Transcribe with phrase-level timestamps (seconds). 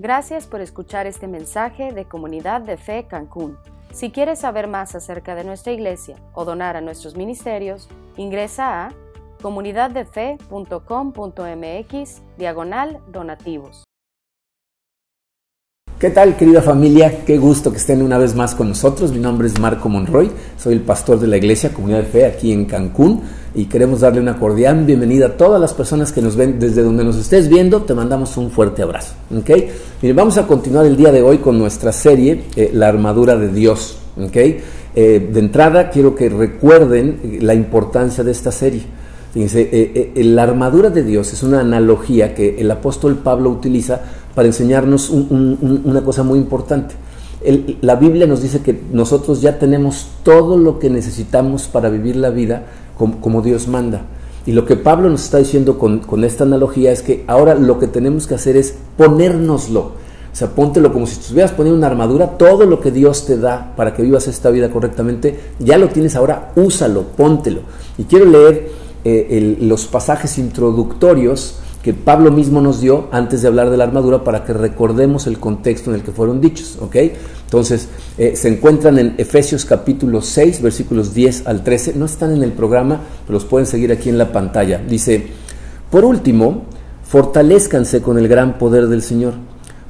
[0.00, 3.58] Gracias por escuchar este mensaje de Comunidad de Fe Cancún.
[3.92, 8.94] Si quieres saber más acerca de nuestra iglesia o donar a nuestros ministerios, ingresa a
[9.42, 13.89] comunidaddefe.com.mx diagonal donativos.
[16.00, 17.26] ¿Qué tal querida familia?
[17.26, 19.12] Qué gusto que estén una vez más con nosotros.
[19.12, 22.52] Mi nombre es Marco Monroy, soy el pastor de la iglesia Comunidad de Fe aquí
[22.52, 23.20] en Cancún
[23.54, 27.04] y queremos darle una cordial bienvenida a todas las personas que nos ven desde donde
[27.04, 27.82] nos estés viendo.
[27.82, 29.12] Te mandamos un fuerte abrazo.
[29.30, 29.68] ¿okay?
[30.00, 33.48] Miren, vamos a continuar el día de hoy con nuestra serie eh, La armadura de
[33.48, 33.98] Dios.
[34.18, 34.58] ¿okay?
[34.94, 38.84] Eh, de entrada quiero que recuerden la importancia de esta serie.
[39.34, 44.00] Fíjense, eh, la armadura de Dios es una analogía que el apóstol Pablo utiliza
[44.34, 46.94] para enseñarnos una cosa muy importante.
[47.80, 52.30] la Biblia nos dice que nosotros ya tenemos todo lo que necesitamos para vivir la
[52.30, 52.64] vida
[52.96, 54.02] como, Dios manda.
[54.46, 57.86] Y lo que Pablo nos está diciendo con, esta analogía es que ahora lo que
[57.86, 59.80] tenemos que hacer es ponérnoslo.
[60.32, 63.72] O sea, póntelo como si estuvieras poniendo una armadura, todo lo que Dios te da
[63.76, 67.62] para que vivas esta vida correctamente, ya lo tienes ahora, úsalo, póntelo.
[67.98, 68.70] Y quiero leer
[69.04, 74.22] eh, los pasajes introductorios que Pablo mismo nos dio antes de hablar de la armadura
[74.22, 76.96] para que recordemos el contexto en el que fueron dichos, ¿ok?
[77.44, 82.42] Entonces, eh, se encuentran en Efesios capítulo 6, versículos 10 al 13, no están en
[82.42, 84.78] el programa, pero los pueden seguir aquí en la pantalla.
[84.78, 85.28] Dice,
[85.90, 86.64] por último,
[87.02, 89.34] fortalezcanse con el gran poder del Señor.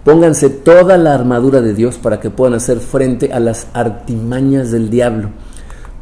[0.04, 4.90] Pónganse toda la armadura de Dios para que puedan hacer frente a las artimañas del
[4.90, 5.30] diablo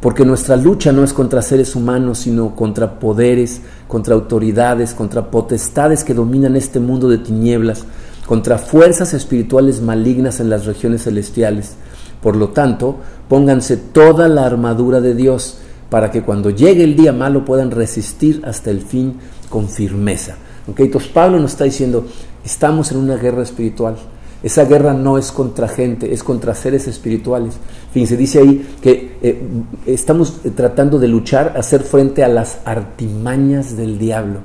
[0.01, 6.03] porque nuestra lucha no es contra seres humanos, sino contra poderes, contra autoridades, contra potestades
[6.03, 7.83] que dominan este mundo de tinieblas,
[8.25, 11.75] contra fuerzas espirituales malignas en las regiones celestiales.
[12.21, 15.57] Por lo tanto, pónganse toda la armadura de Dios
[15.89, 19.15] para que cuando llegue el día malo puedan resistir hasta el fin
[19.49, 20.35] con firmeza.
[20.67, 22.05] Entonces Pablo nos está diciendo,
[22.45, 23.97] estamos en una guerra espiritual.
[24.41, 27.55] Esa guerra no es contra gente, es contra seres espirituales.
[27.91, 29.41] Fíjense, dice ahí que eh,
[29.85, 34.39] estamos tratando de luchar, hacer frente a las artimañas del diablo.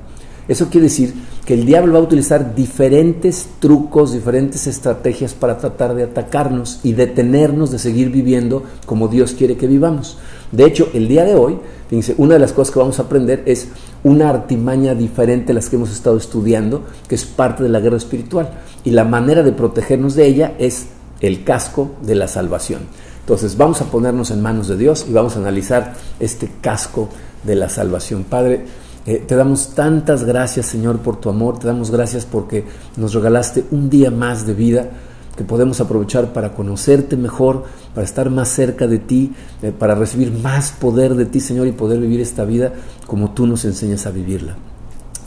[0.48, 1.14] Eso quiere decir
[1.46, 6.92] que el diablo va a utilizar diferentes trucos, diferentes estrategias para tratar de atacarnos y
[6.92, 10.18] detenernos de seguir viviendo como Dios quiere que vivamos.
[10.52, 13.42] De hecho, el día de hoy, fíjense, una de las cosas que vamos a aprender
[13.46, 13.68] es
[14.04, 17.96] una artimaña diferente a las que hemos estado estudiando, que es parte de la guerra
[17.96, 18.50] espiritual.
[18.84, 20.86] Y la manera de protegernos de ella es
[21.20, 22.82] el casco de la salvación.
[23.20, 27.08] Entonces vamos a ponernos en manos de Dios y vamos a analizar este casco
[27.42, 28.24] de la salvación.
[28.24, 28.66] Padre,
[29.06, 32.64] eh, te damos tantas gracias Señor por tu amor, te damos gracias porque
[32.96, 34.90] nos regalaste un día más de vida
[35.36, 37.64] que podemos aprovechar para conocerte mejor,
[37.94, 41.72] para estar más cerca de ti, eh, para recibir más poder de ti, Señor, y
[41.72, 42.72] poder vivir esta vida
[43.06, 44.56] como tú nos enseñas a vivirla.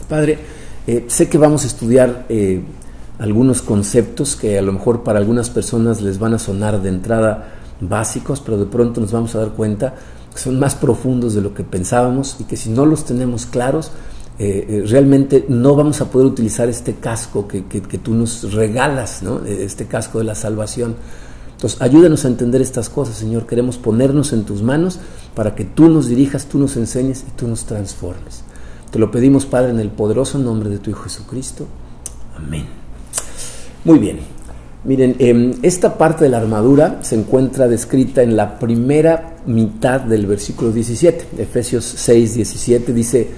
[0.08, 0.38] Padre,
[0.86, 2.62] eh, sé que vamos a estudiar eh,
[3.18, 7.48] algunos conceptos que a lo mejor para algunas personas les van a sonar de entrada
[7.80, 9.94] básicos, pero de pronto nos vamos a dar cuenta
[10.32, 13.92] que son más profundos de lo que pensábamos y que si no los tenemos claros,
[14.40, 17.60] eh, eh, realmente no vamos a poder utilizar este casco que,
[17.98, 19.44] tú nos regalas, ¿no?
[19.44, 20.94] Eh, este casco de la salvación.
[21.52, 23.46] Entonces, ayúdanos a entender estas cosas, Señor.
[23.46, 25.00] Queremos ponernos en tus manos
[25.34, 28.44] para que tú nos dirijas, tú nos enseñes y tú nos transformes.
[28.92, 31.66] Te lo pedimos, Padre, en el poderoso nombre de tu Hijo Jesucristo.
[32.36, 32.66] Amén.
[33.84, 34.20] Muy bien.
[34.84, 40.26] Miren, em, esta parte de la armadura se encuentra descrita en la primera mitad del
[40.26, 41.42] versículo 17.
[41.42, 43.28] Efesios 6, 17 dice,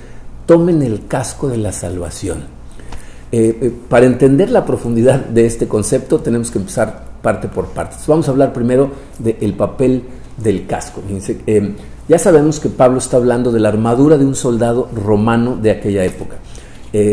[0.50, 2.38] tomen el casco de la salvación.
[3.30, 7.94] Eh, eh, para entender la profundidad de este concepto tenemos que empezar parte por parte.
[8.08, 8.90] vamos a hablar primero
[9.20, 10.02] del papel
[10.36, 11.02] del casco.
[11.46, 11.76] Eh,
[12.08, 16.04] ya sabemos que Pablo está hablando de la armadura de un soldado romano de aquella
[16.04, 16.38] época.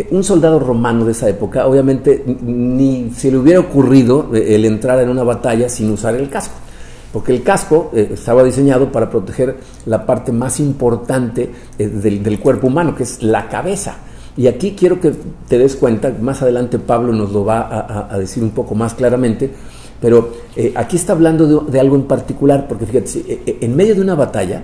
[0.10, 5.10] un soldado romano de esa época, obviamente, ni se le hubiera ocurrido el entrar en
[5.10, 6.56] una batalla sin usar el casco
[7.18, 9.58] porque el casco eh, estaba diseñado para proteger
[9.88, 13.96] la parte más importante eh, del, cuerpo humano, que es la cabeza.
[14.38, 15.14] Y aquí quiero que
[15.48, 19.50] te des cuenta, más adelante Pablo nos lo va a, decir un poco más claramente,
[20.00, 24.14] pero eh, aquí está hablando de, algo en particular, porque fíjate, en medio de una
[24.14, 24.62] batalla,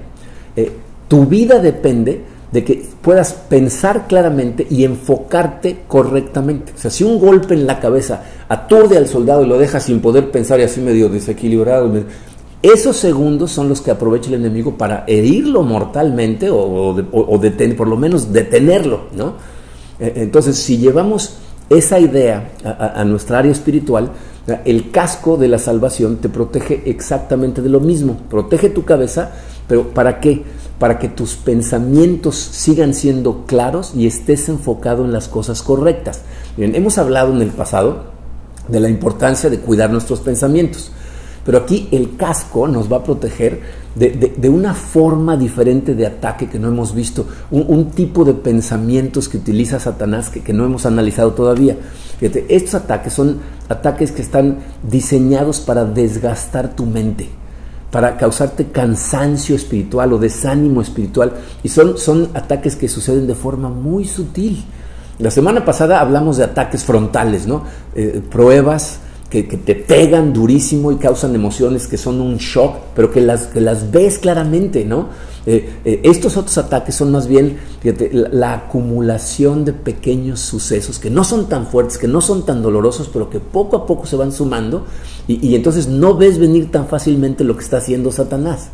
[1.08, 2.22] tu vida depende
[2.54, 6.72] de que puedas pensar claramente y enfocarte correctamente.
[6.76, 10.02] O sea, si un golpe en la cabeza aturde al soldado y lo deja sin
[10.02, 11.92] poder pensar y así medio desequilibrado,
[12.64, 16.96] esos segundos son los que aprovecha el enemigo para herirlo mortalmente o,
[17.78, 19.34] por lo menos detenerlo, ¿no?
[20.00, 21.36] E, entonces, si llevamos
[21.70, 24.12] esa idea a, nuestra área espiritual,
[24.64, 28.18] el casco de la salvación te protege exactamente de lo mismo.
[28.30, 29.32] Protege tu cabeza,
[29.68, 30.44] pero ¿para qué?
[30.80, 36.22] Para que tus pensamientos sigan siendo claros y estés enfocado en las cosas correctas.
[36.56, 38.06] Bien, hemos hablado en el pasado
[38.70, 40.92] de la importancia de cuidar nuestros pensamientos.
[41.46, 43.62] Pero aquí el casco nos va a proteger
[43.96, 49.38] de, una forma diferente de ataque que no hemos visto, un, tipo de pensamientos que
[49.38, 51.78] utiliza Satanás que, no hemos analizado todavía.
[52.18, 54.60] Fíjate, estos ataques son ataques que están
[54.90, 57.28] diseñados para desgastar tu mente,
[57.92, 61.34] para causarte cansancio espiritual o desánimo espiritual.
[61.62, 64.64] Y son, son ataques que suceden de forma muy sutil.
[65.20, 67.64] La semana pasada hablamos de ataques frontales, ¿no?
[67.94, 69.00] Eh, pruebas
[69.42, 73.62] que, te pegan durísimo y causan emociones que son un shock, pero que las, que
[73.62, 75.10] las ves claramente, ¿no?
[75.46, 77.58] Eh, eh, estos otros ataques son más bien,
[78.12, 83.10] la, acumulación de pequeños sucesos que no son tan fuertes, que no son tan dolorosos,
[83.12, 84.86] pero que poco a poco se van sumando
[85.28, 88.70] y, y entonces no ves venir tan fácilmente lo que está haciendo Satanás.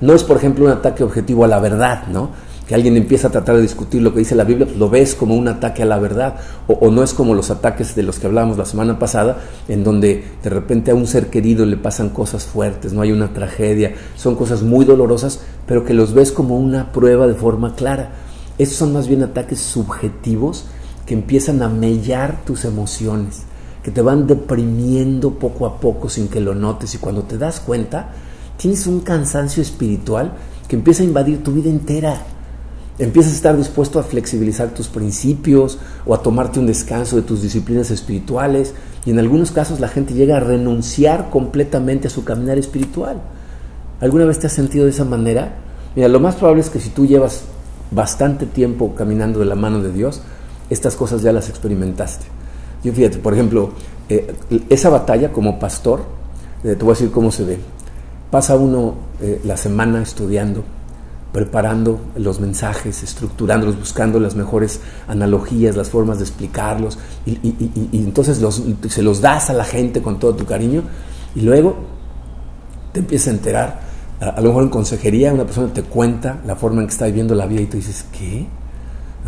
[0.00, 2.30] No es, por ejemplo, un ataque objetivo a la verdad, ¿no?
[2.66, 5.14] Que alguien empieza a tratar de discutir lo que dice la Biblia, pues lo ves
[5.14, 8.26] como un ataque a la verdad, o, no es como los ataques de los que
[8.26, 9.38] hablábamos la semana pasada,
[9.68, 13.34] en donde de repente a un ser querido le pasan cosas fuertes, no hay una
[13.34, 18.12] tragedia, son cosas muy dolorosas, pero que los ves como una prueba de forma clara.
[18.56, 20.64] Estos son más bien ataques subjetivos
[21.04, 23.42] que empiezan a mellar tus emociones,
[23.82, 27.60] que te van deprimiendo poco a poco sin que lo notes y cuando te das
[27.60, 28.12] cuenta,
[28.56, 30.32] tienes un cansancio espiritual
[30.66, 32.22] que empieza a invadir tu vida entera
[32.98, 37.42] Empiezas a estar dispuesto a flexibilizar tus principios o a tomarte un descanso de tus
[37.42, 38.72] disciplinas espirituales
[39.04, 43.20] y en algunos casos la gente llega a renunciar completamente a su caminar espiritual.
[44.00, 45.56] ¿Alguna vez te has sentido de esa manera?
[45.96, 47.42] Mira, lo más probable es que si tú llevas
[47.90, 50.20] bastante tiempo caminando de la mano de Dios,
[50.70, 52.26] estas cosas ya las experimentaste.
[52.84, 53.72] Yo fíjate, por ejemplo,
[54.08, 54.34] eh,
[54.68, 56.04] esa batalla como pastor,
[56.62, 57.58] eh, te voy a decir cómo se ve.
[58.30, 60.64] Pasa uno eh, la semana estudiando,
[61.34, 64.78] preparando los mensajes, estructurándolos, buscando las mejores
[65.08, 66.96] analogías, las formas de explicarlos,
[67.26, 67.36] y,
[67.92, 68.40] entonces
[68.88, 70.84] se los das a la gente con todo tu cariño,
[71.34, 71.74] y luego
[72.92, 73.80] te empiezas a enterar,
[74.20, 77.34] a, lo mejor en consejería una persona te cuenta la forma en que está viviendo
[77.34, 78.46] la vida y tú dices, ¿qué?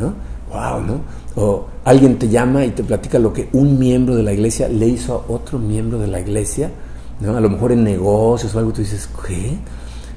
[0.01, 0.15] ¿No?
[0.53, 1.01] Wow, ¿no?
[1.35, 4.87] O alguien te llama y te platica lo que un miembro de la iglesia le
[4.87, 6.71] hizo a otro miembro de la iglesia,
[7.19, 7.37] ¿no?
[7.37, 9.59] A lo mejor en negocios o algo, tú dices, ¿qué?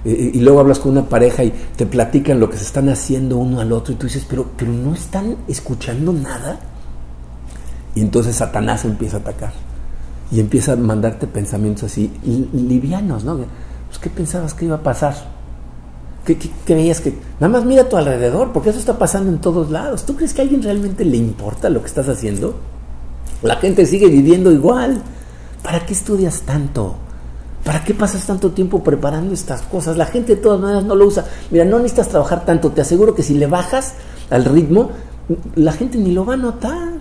[0.06, 3.60] Y luego hablas con una pareja y te platican lo que se están haciendo uno
[3.60, 6.60] al otro y tú dices, pero, pero no están escuchando nada.
[7.96, 9.52] Y entonces Satanás empieza a atacar
[10.32, 12.12] y empieza a mandarte pensamientos así
[12.54, 13.38] livianos, ¿no?
[13.38, 15.16] Pues, ¿Qué pensabas que iba a pasar?
[16.24, 17.18] ¿Qué, qué, creías que.?
[17.40, 20.06] Nada más mira a tu alrededor, porque eso está pasando en todos lados.
[20.06, 22.56] ¿Tú crees que a alguien realmente le importa lo que estás haciendo?
[23.42, 25.02] La gente sigue viviendo igual.
[25.64, 26.96] ¿Para qué estudias tanto?
[27.64, 29.98] ¿Para qué pasas tanto tiempo preparando estas cosas?
[29.98, 31.26] La gente de todas maneras no lo usa.
[31.52, 32.72] Mira, no necesitas trabajar tanto.
[32.72, 33.96] Te aseguro que si le bajas
[34.30, 34.92] al ritmo,
[35.56, 37.00] la gente ni lo va a notar.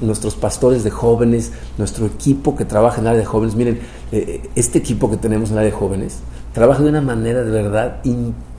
[0.00, 3.80] nuestros pastores de jóvenes, nuestro equipo que trabaja en el área de jóvenes, miren,
[4.12, 6.18] eh, este equipo que tenemos en el área de jóvenes
[6.52, 8.02] trabaja de una manera de verdad,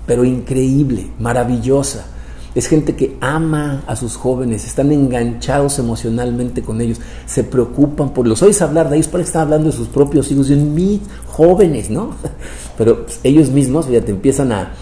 [0.06, 2.06] pero increíble, maravillosa.
[2.56, 8.28] Es gente que ama a sus jóvenes, están enganchados emocionalmente con ellos, se preocupan por
[8.28, 8.44] los.
[8.44, 11.90] Oyes hablar de ellos, parece que están hablando de sus propios hijos, de mis jóvenes,
[11.90, 12.12] ¿no?
[12.78, 14.74] Pero pues, ellos mismos, fíjate, empiezan a,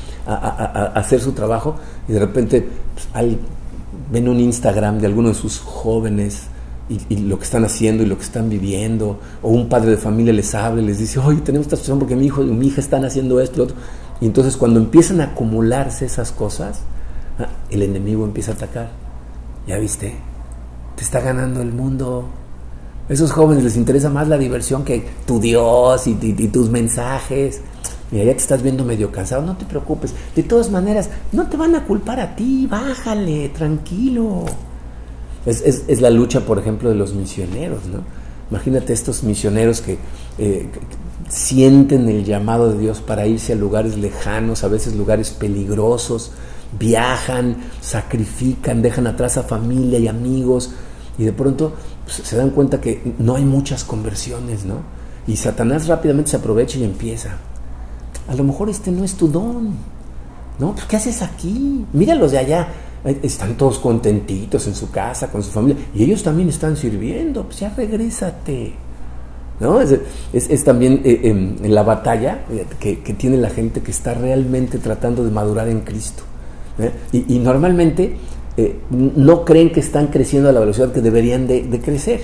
[0.95, 1.75] hacer su trabajo
[2.07, 3.38] y de repente pues,
[4.12, 6.44] ven un Instagram de alguno de sus jóvenes
[7.09, 10.34] y, lo que están haciendo y lo que están viviendo, o un padre de familia
[10.34, 12.81] les habla y les dice, oye, tenemos esta situación porque mi hijo y mi hija
[12.81, 13.75] están haciendo esto y otro.
[14.19, 16.81] Y entonces cuando empiezan a acumularse esas cosas,
[17.69, 18.89] el enemigo empieza a atacar.
[19.67, 20.15] ¿Ya viste?
[20.95, 22.29] Te está ganando el mundo.
[23.10, 26.15] A esos jóvenes les interesa más la diversión que tu Dios y,
[26.48, 27.62] tus mensajes.
[28.12, 30.13] Mira, ya te estás viendo medio cansado, no te preocupes.
[30.36, 34.45] De todas maneras, no te van a culpar a ti, bájale, tranquilo.
[35.45, 38.03] Es, la lucha, por ejemplo, de los misioneros, ¿no?
[38.51, 39.98] Imagínate estos misioneros eh,
[40.38, 40.67] que,
[41.29, 46.31] sienten el llamado de Dios para irse a lugares lejanos, a veces lugares peligrosos,
[46.78, 50.72] viajan, sacrifican, dejan atrás a familia y amigos
[51.18, 51.74] y de pronto
[52.06, 54.78] pues, se dan cuenta que no hay muchas conversiones, ¿no?
[55.28, 57.38] Y Satanás rápidamente se aprovecha y empieza.
[58.28, 59.72] A lo mejor este no es tu don,
[60.60, 60.74] ¿no?
[60.74, 61.86] Pues, ¿Qué haces aquí?
[61.94, 62.68] Míralos de allá.
[63.24, 67.44] Están todos contentitos en su casa, con su familia, y ellos también están sirviendo.
[67.46, 68.74] Pues ya regrésate.
[69.60, 69.80] ¿No?
[69.80, 75.24] Es, también eh, em, la batalla eh, que tiene la gente que está realmente tratando
[75.24, 76.24] de madurar en Cristo.
[76.83, 76.91] ¿Eh?
[77.11, 78.15] Y, normalmente
[78.57, 82.21] eh, no creen que están creciendo a la velocidad que deberían de, crecer.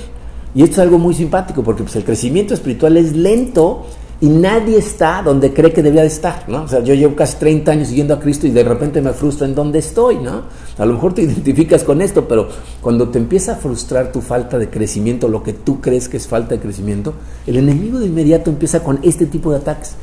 [0.56, 3.86] Y esto es algo muy simpático porque pues, el crecimiento espiritual es lento
[4.20, 6.46] y nadie está donde cree que debía de estar.
[6.50, 9.46] O sea, yo llevo casi 30 años siguiendo a Cristo y de repente me frustro
[9.46, 10.44] en dónde estoy, ¿no?
[10.78, 12.50] A lo mejor te identificas con esto, pero
[12.82, 16.28] cuando te empieza a frustrar tu falta de crecimiento, lo que tú crees que es
[16.28, 17.14] falta de crecimiento,
[17.46, 19.96] el enemigo de inmediato empieza con este tipo de ataques.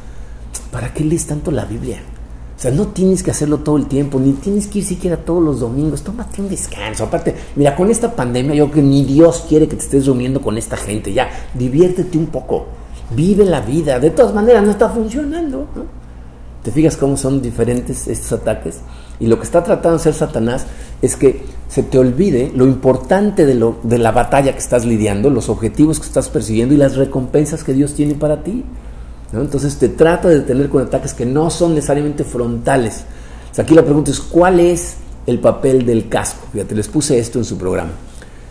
[0.70, 2.00] ¿Para qué lees tanto la Biblia?
[2.64, 5.60] Sea, no tienes que hacerlo todo el tiempo, ni tienes que ir siquiera todos los
[5.60, 6.02] domingos.
[6.02, 7.04] Tómate un descanso.
[7.04, 10.40] Aparte, mira, con esta pandemia, yo creo que ni Dios quiere que te estés reuniendo
[10.40, 11.12] con esta gente.
[11.12, 12.66] Ya, diviértete un poco
[13.10, 13.98] vive la vida.
[13.98, 15.66] De todas maneras, no está funcionando.
[16.62, 18.80] ¿Te fijas cómo son diferentes estos ataques?
[19.20, 20.66] Y lo que está tratando de hacer Satanás
[21.02, 25.30] es que se te olvide lo importante de, lo, de la batalla que estás lidiando,
[25.30, 28.64] los objetivos que estás persiguiendo y las recompensas que Dios tiene para ti.
[29.40, 33.04] Entonces te trata de detener con ataques que no son necesariamente frontales.
[33.56, 36.46] aquí la pregunta es, ¿cuál es el papel del casco?
[36.52, 37.92] Fíjate, les puse esto en su programa.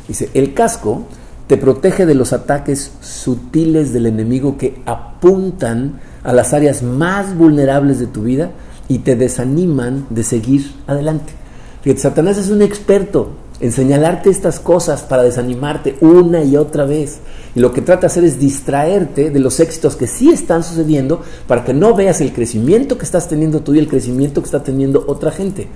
[0.07, 1.05] Dice, el casco
[1.47, 7.99] te protege de los ataques sutiles del enemigo que apuntan a las áreas más vulnerables
[7.99, 8.51] de tu vida
[8.87, 11.33] y te desaniman de seguir adelante.
[11.81, 13.31] Fíjate, Satanás es un experto
[13.63, 17.19] en señalarte estas cosas para desanimarte una y otra vez.
[17.55, 21.21] Y lo que trata de hacer es distraerte de los éxitos que sí están sucediendo
[21.47, 24.63] para que no veas el crecimiento que estás teniendo tú y el crecimiento que está
[24.63, 25.69] teniendo otra gente.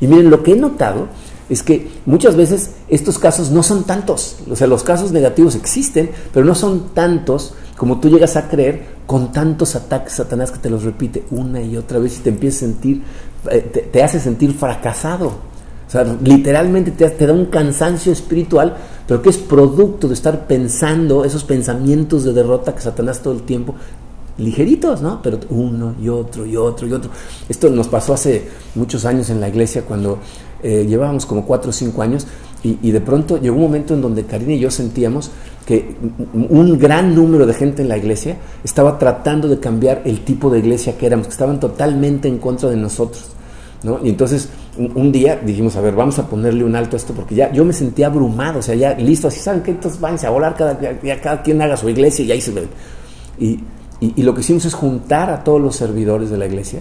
[0.00, 1.06] Y miren, lo que he notado
[1.48, 6.10] es que muchas veces estos casos no son tantos, o sea, los casos negativos existen,
[6.32, 10.68] pero no son tantos como tú llegas a creer con tantos ataques Satanás que te
[10.68, 13.02] los repite una y otra vez y te empieza a sentir,
[13.48, 15.47] eh, te, hace sentir fracasado.
[15.88, 18.76] O sea, literalmente te, da un cansancio espiritual,
[19.06, 23.42] pero que es producto de estar pensando esos pensamientos de derrota que Satanás todo el
[23.42, 23.74] tiempo
[24.36, 25.20] ligeritos, ¿no?
[25.22, 27.10] Pero uno y otro y otro y otro.
[27.48, 30.18] Esto nos pasó hace muchos años en la iglesia cuando
[30.62, 32.26] eh, llevábamos como cuatro o cinco años
[32.62, 35.30] y, de pronto llegó un momento en donde Karina y yo sentíamos
[35.64, 35.94] que
[36.32, 40.58] un gran número de gente en la iglesia estaba tratando de cambiar el tipo de
[40.58, 43.37] iglesia que éramos, que estaban totalmente en contra de nosotros.
[43.82, 44.00] ¿No?
[44.04, 47.34] Y entonces un, día dijimos, a ver, vamos a ponerle un alto a esto porque
[47.34, 50.30] ya yo me sentía abrumado, o sea, ya listo, así saben que entonces váyanse a
[50.30, 50.78] volar, cada,
[51.20, 52.68] cada quien haga su iglesia y ahí se ve.
[53.38, 53.60] Y,
[54.00, 56.80] y, lo que hicimos es juntar a todos los servidores de la iglesia,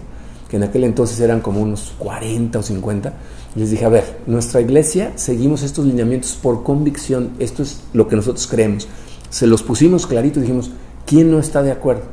[0.50, 3.14] que en aquel entonces eran como unos 40 o 50,
[3.56, 8.16] les dije, a ver, nuestra iglesia seguimos estos lineamientos por convicción, esto es lo que
[8.16, 8.88] nosotros creemos.
[9.30, 10.72] Se los pusimos clarito y dijimos,
[11.06, 12.04] ¿quién no está de acuerdo?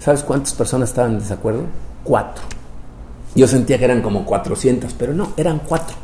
[0.00, 1.62] ¿Sabes cuántas personas estaban en desacuerdo?
[2.02, 2.42] Cuatro.
[3.36, 5.96] Yo sentía que eran como 400, pero no, eran cuatro.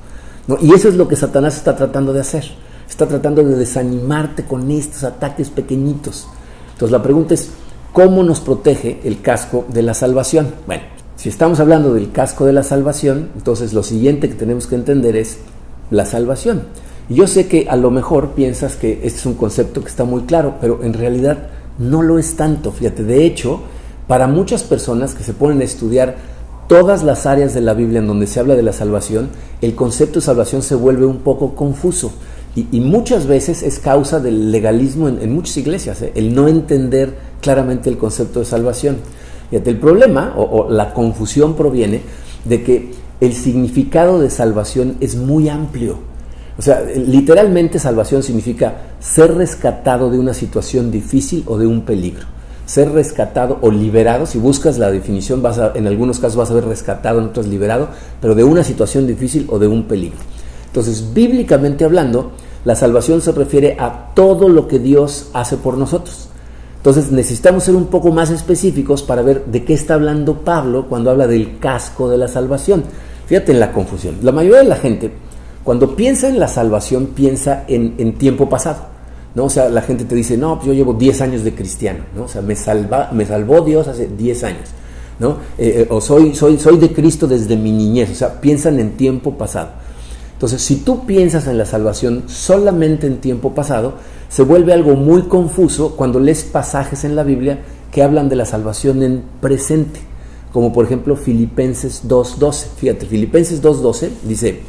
[0.61, 2.45] Y eso es lo que Satanás está tratando de hacer.
[2.89, 6.29] Está tratando de desanimarte con estos ataques pequeñitos.
[6.73, 7.51] Entonces la pregunta es,
[7.93, 10.55] ¿cómo nos protege el casco de la salvación?
[10.67, 10.83] Bueno,
[11.17, 15.17] si estamos hablando del casco de la salvación, entonces lo siguiente que tenemos que entender
[15.17, 15.39] es
[15.91, 16.65] la salvación.
[17.09, 20.23] Yo sé que a lo mejor piensas que este es un concepto que está muy
[20.23, 21.39] claro, pero en realidad
[21.79, 22.73] no lo es tanto.
[22.73, 23.61] Fíjate, de hecho,
[24.07, 26.17] para muchas personas que se ponen a estudiar
[26.69, 30.21] todas las áreas de la Biblia en donde se habla de la salvación, el concepto
[30.21, 32.13] de salvación se vuelve un poco confuso.
[32.55, 36.13] Y, muchas veces es causa del legalismo en, muchas iglesias, ¿eh?
[36.15, 38.99] el no entender claramente el concepto de salvación.
[39.51, 42.03] El problema o, la confusión proviene
[42.45, 42.91] de que
[43.21, 45.99] el significado de salvación es muy amplio.
[46.59, 52.27] O sea, literalmente salvación significa ser rescatado de una situación difícil o de un peligro.
[52.73, 56.65] Ser rescatado o liberado, si buscas la definición, vas en algunos casos vas a ver
[56.65, 57.89] rescatado, en otros liberado,
[58.19, 60.17] pero de una situación difícil o de un peligro.
[60.69, 62.33] Entonces, bíblicamente hablando,
[62.65, 66.31] la salvación se refiere a todo lo que Dios hace por nosotros.
[66.79, 71.11] Entonces necesitamos ser un poco más específicos para ver de qué está hablando Pablo cuando
[71.11, 72.85] habla del casco de la salvación.
[73.27, 74.17] Fíjate en la confusión.
[74.23, 75.13] La mayoría de la gente,
[75.63, 78.87] cuando piensa en la salvación, piensa en, tiempo pasado.
[79.35, 79.45] ¿No?
[79.45, 82.01] O sea, la gente te dice, no, pues yo llevo 10 años de cristiano.
[82.15, 82.25] ¿no?
[82.25, 84.69] O sea, me, salva, me salvó Dios hace 10 años.
[85.19, 85.39] ¿no?
[85.59, 88.11] Eh, eh, o soy, soy, soy de Cristo desde mi niñez.
[88.11, 89.71] O sea, piensan en tiempo pasado.
[90.43, 93.95] Entonces, si tú piensas en la salvación solamente en tiempo pasado,
[94.29, 97.61] se vuelve algo muy confuso cuando lees pasajes en la Biblia
[97.93, 100.01] que hablan de la salvación en presente,
[100.53, 102.67] como por ejemplo Filipenses 2.12.
[102.77, 104.61] Fíjate, Filipenses 2.12 dice,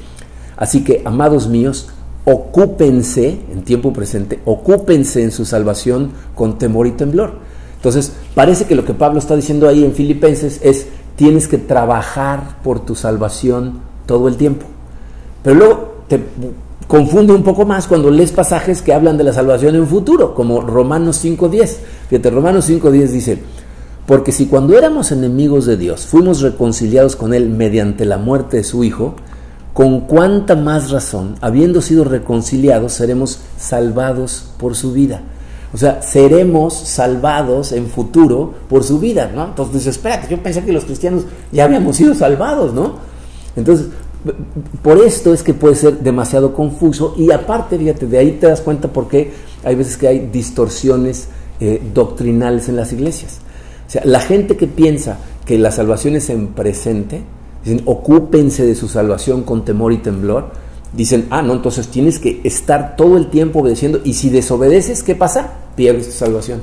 [0.58, 1.90] así que, amados míos,
[2.26, 7.34] ocúpense, en tiempo presente, ocúpense en su salvación con temor y temblor.
[7.76, 12.58] Entonces, parece que lo que Pablo está diciendo ahí en Filipenses es, tienes que trabajar
[12.64, 14.66] por tu salvación todo el tiempo.
[15.44, 16.22] Pero luego te
[16.88, 20.62] confunde un poco más cuando lees pasajes que hablan de la salvación en futuro, como
[20.62, 21.78] Romanos 5.10.
[22.10, 23.40] Fíjate, Romanos 5.10 dice,
[24.06, 28.64] porque si cuando éramos enemigos de Dios fuimos reconciliados con Él mediante la muerte de
[28.64, 29.16] su Hijo,
[29.74, 35.22] con cuánta más razón, habiendo sido reconciliados, seremos salvados por su vida.
[35.74, 39.46] O sea, seremos salvados en futuro por su vida, ¿no?
[39.46, 42.98] Entonces dices, espérate, yo pensé que los cristianos ya habíamos sido salvados, ¿no?
[43.56, 43.88] Entonces,
[44.84, 48.62] por esto es que puede ser demasiado confuso y aparte, fíjate, de ahí te das
[48.62, 49.32] cuenta por qué
[49.64, 53.40] hay veces que hay distorsiones eh, doctrinales en las iglesias.
[53.88, 57.24] O sea, la gente que piensa que la salvación es en presente,
[57.64, 60.52] dicen, ocúpense de su salvación con temor y temblor,
[60.94, 65.16] dicen, ah, no, entonces tienes que estar todo el tiempo obedeciendo y si desobedeces, ¿qué
[65.16, 65.54] pasa?
[65.76, 66.62] Pierdes tu salvación.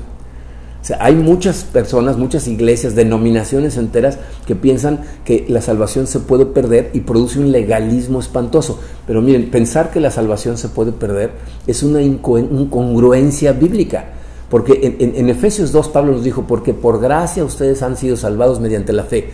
[0.80, 6.21] O sea, hay muchas personas, muchas iglesias, denominaciones enteras que piensan que la salvación se
[6.21, 8.80] puede perder y produce un legalismo espantoso.
[9.07, 11.33] Pero miren, pensar que la salvación se puede perder
[11.66, 14.07] es una incongruencia bíblica.
[14.49, 18.92] Porque en, Efesios 2 Pablo nos dijo, porque por gracia ustedes han sido salvados mediante
[18.92, 19.30] la fe,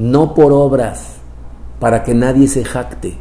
[0.00, 1.14] no por obras,
[1.78, 3.16] para que nadie se jacte.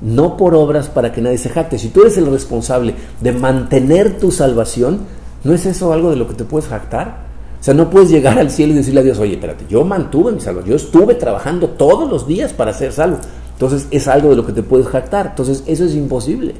[0.00, 1.78] No por obras para que nadie se jacte.
[1.78, 5.00] Si tú eres el responsable de mantener tu salvación,
[5.44, 7.28] ¿No es eso algo de lo que te puedes jactar?
[7.60, 10.32] O sea, no puedes llegar al cielo y decirle a Dios, oye, espérate, yo mantuve
[10.32, 13.18] mi salvación, yo estuve trabajando todos los días para ser salvo.
[13.52, 15.26] Entonces es algo de lo que te puedes jactar.
[15.28, 16.54] Entonces eso es imposible.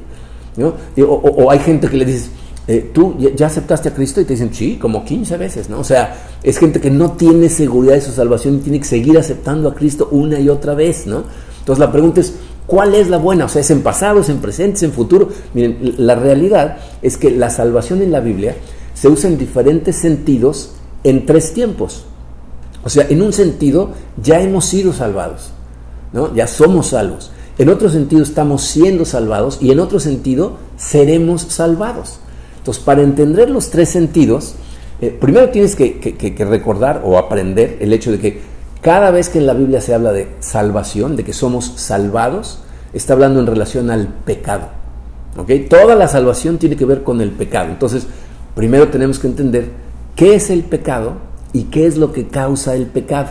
[0.57, 0.73] ¿no?
[1.07, 2.31] O, hay gente que le dices,
[2.69, 4.21] eh, ¿tú ya aceptaste a Cristo?
[4.21, 5.79] Y te dicen, sí, como 15 veces, ¿no?
[5.79, 9.17] O sea, es gente que no tiene seguridad de su salvación y tiene que seguir
[9.17, 11.23] aceptando a Cristo una y otra vez, ¿no?
[11.59, 12.35] Entonces la pregunta es,
[12.69, 13.45] ¿Cuál es la buena?
[13.45, 15.29] O sea, ¿es en pasado, es en presente, es en futuro?
[15.55, 18.55] Miren, la realidad es que la salvación en la Biblia
[18.93, 20.73] se usa en diferentes sentidos
[21.03, 22.05] en tres tiempos.
[22.83, 25.49] O sea, en un sentido ya hemos sido salvados,
[26.13, 26.31] ¿no?
[26.35, 27.31] Ya somos salvos.
[27.57, 32.19] En otro sentido estamos siendo salvados y en otro sentido seremos salvados.
[32.59, 34.55] Entonces, para entender los tres sentidos,
[35.01, 38.41] eh, primero tienes que recordar o aprender el hecho de que
[38.81, 42.59] cada vez que en la Biblia se habla de salvación, de que somos salvados,
[42.93, 44.69] está hablando en relación al pecado.
[45.69, 47.69] Toda la salvación tiene que ver con el pecado.
[47.69, 48.07] Entonces,
[48.55, 49.69] primero tenemos que entender
[50.15, 51.13] qué es el pecado
[51.53, 53.29] y qué es lo que causa el pecado.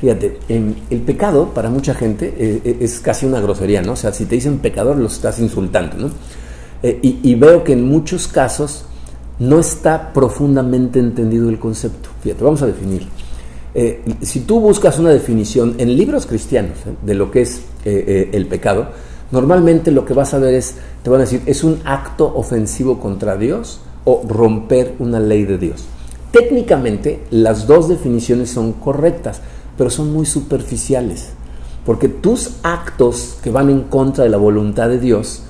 [0.00, 3.92] Fíjate, el pecado para mucha gente eh, eh, es casi una grosería, ¿no?
[3.92, 6.10] O sea, si te dicen pecador, los estás insultando, ¿no?
[6.82, 8.84] Eh, y, veo que en muchos casos
[9.40, 12.08] no está profundamente entendido el concepto.
[12.22, 13.08] Fíjate, vamos a definirlo.
[13.74, 16.94] Eh, si tú buscas una definición en libros cristianos ¿eh?
[17.04, 18.88] de lo que es el pecado,
[19.30, 23.00] normalmente lo que vas a ver es, te van a decir, es un acto ofensivo
[23.00, 25.86] contra Dios o romper una ley de Dios.
[26.32, 29.40] Técnicamente las dos definiciones son correctas,
[29.78, 31.30] pero son muy superficiales,
[31.86, 35.44] porque tus actos que van en contra de la voluntad de Dios,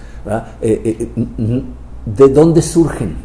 [0.61, 3.17] ¿de dónde surgen?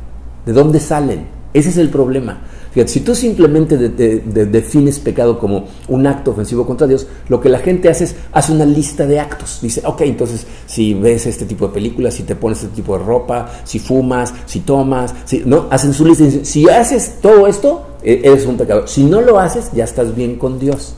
[0.46, 1.28] ¿De dónde salen?
[1.54, 2.42] Ese es el problema.
[2.88, 7.88] Si tú simplemente defines pecado como un acto ofensivo contra Dios, lo que la gente
[7.88, 9.60] hace es hace una lista de actos.
[9.62, 13.06] Dice, ok, entonces si ves este tipo de películas, si te pones este tipo de
[13.06, 18.22] ropa, si fumas, si tomas, si, no, hacen su lista si haces todo esto, e,
[18.24, 18.90] eres un pecador.
[18.90, 20.96] Si no lo haces, ya estás bien con Dios.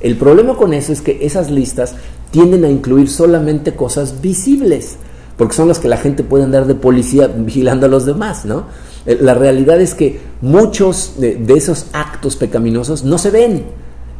[0.00, 1.94] El problema con eso es que esas listas
[2.32, 4.96] tienden a incluir solamente cosas visibles,
[5.42, 8.66] porque son las que la gente puede andar de policía vigilando a los demás, ¿no?
[9.06, 13.64] Eh, la realidad es que muchos de, esos actos pecaminosos no se ven.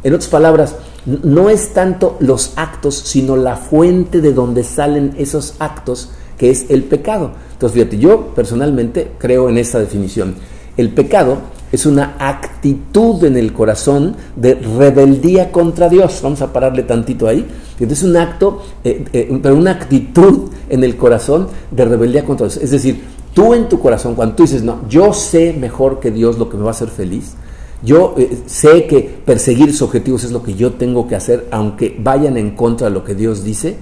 [0.03, 5.53] En otras palabras, no es tanto los actos, sino la fuente de donde salen esos
[5.59, 7.31] actos, que es el pecado.
[7.53, 10.35] Entonces, fíjate, yo personalmente creo en esta definición.
[10.75, 11.37] El pecado
[11.73, 16.21] es una actitud en el corazón de rebeldía contra Dios.
[16.23, 17.45] Vamos a pararle tantito ahí.
[17.77, 22.63] Es un acto, eh, eh, pero una actitud en el corazón de rebeldía contra Dios.
[22.63, 23.01] Es decir,
[23.33, 26.57] Tú en tu corazón, cuando tú dices, no, yo sé mejor que Dios lo que
[26.57, 27.33] me va a hacer feliz,
[27.81, 31.97] yo eh, sé que perseguir sus objetivos es lo que yo tengo que hacer, aunque
[31.99, 33.75] vayan en contra de lo que Dios dice,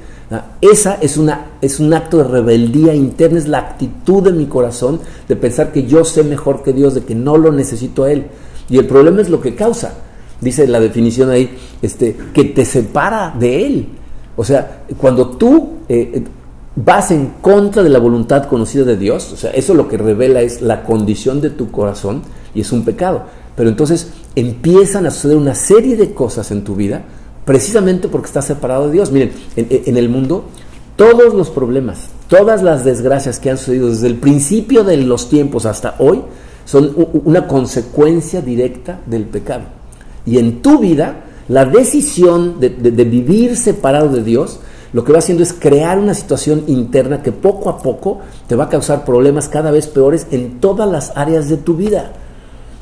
[0.62, 5.02] esa es, una, es un acto de rebeldía interna, es la actitud de mi corazón
[5.28, 8.28] de pensar que yo sé mejor que Dios, de que no lo necesito a Él.
[8.70, 9.94] Y el problema es lo que causa,
[10.40, 13.88] dice la definición ahí, este, que te separa de Él.
[14.38, 16.24] O sea, cuando tú eh,
[16.76, 20.42] vas en contra de la voluntad conocida de Dios, o sea, eso lo que revela
[20.42, 22.22] es la condición de tu corazón
[22.56, 23.24] y es un pecado.
[23.58, 27.04] Pero entonces empiezan a suceder una serie de cosas en tu vida
[27.46, 29.12] precisamente porque estás separado de Dios.
[29.12, 30.46] Miren, en, el mundo
[30.96, 35.66] todos los problemas, todas las desgracias que han sucedido desde el principio de los tiempos
[35.66, 36.22] hasta hoy
[36.66, 36.94] son
[37.26, 39.64] una consecuencia directa del pecado.
[40.26, 42.70] Y en tu vida, la decisión de
[43.04, 44.60] vivir separado de Dios
[44.94, 48.66] lo que va haciendo es crear una situación interna que poco a poco te va
[48.66, 52.12] a causar problemas cada vez peores en todas las áreas de tu vida.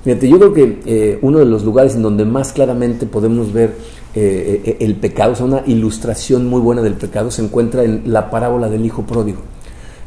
[0.03, 3.75] Fíjate, yo creo que eh, uno de los lugares en donde más claramente podemos ver
[4.15, 8.29] eh, el pecado, o sea, una ilustración muy buena del pecado, se encuentra en la
[8.29, 9.39] parábola del hijo pródigo.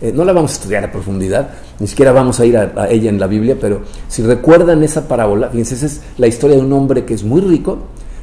[0.00, 3.08] Eh, no la vamos a estudiar a profundidad, ni siquiera vamos a ir a, ella
[3.08, 6.72] en la Biblia, pero si recuerdan esa parábola, fíjense, esa es la historia de un
[6.72, 7.78] hombre que es muy rico,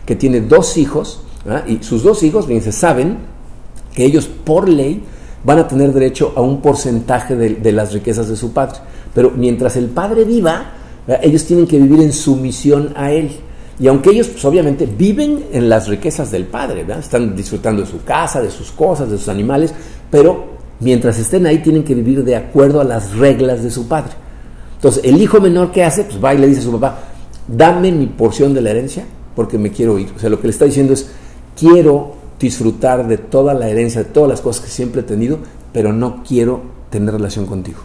[0.05, 1.21] que tiene dos hijos,
[1.67, 3.17] y sus dos hijos, fíjense, saben
[3.93, 5.03] que ellos por ley
[5.43, 8.79] van a tener derecho a un porcentaje de, las riquezas de su padre.
[9.13, 10.71] Pero mientras el padre viva,
[11.21, 13.31] ellos tienen que vivir en sumisión a él.
[13.79, 18.03] Y aunque ellos pues, obviamente viven en las riquezas del Padre, están disfrutando de su
[18.03, 19.73] casa, de sus cosas, de sus animales,
[20.11, 20.47] pero
[20.81, 24.11] mientras estén ahí tienen que vivir de acuerdo a las reglas de su Padre.
[24.75, 26.99] Entonces, el hijo menor que hace, pues va y le dice a su papá,
[27.47, 30.09] dame mi porción de la herencia porque me quiero ir.
[30.15, 31.09] O sea, lo que le está diciendo es,
[31.57, 35.39] quiero disfrutar de toda la herencia, de todas las cosas que siempre he tenido,
[35.71, 37.79] pero no quiero tener relación contigo.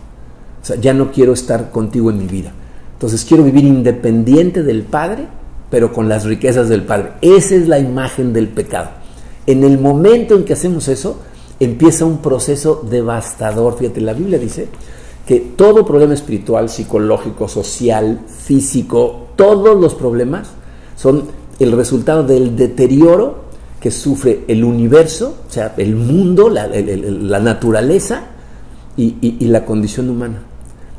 [0.63, 2.53] O sea, ya no quiero estar contigo en mi vida.
[2.95, 5.27] Entonces, quiero vivir independiente del Padre
[5.75, 7.15] pero con las riquezas del Padre.
[7.21, 8.91] Esa es la imagen del pecado.
[9.45, 11.19] En el momento en que hacemos eso,
[11.59, 13.77] empieza un proceso devastador.
[13.77, 14.69] Fíjate, la Biblia dice
[15.27, 20.51] que todo problema espiritual, psicológico, social, físico, todos los problemas
[20.95, 21.25] son
[21.59, 23.47] el resultado del deterioro
[23.81, 28.29] que sufre el universo, o sea, el mundo, la, naturaleza
[28.97, 30.54] y la condición humana.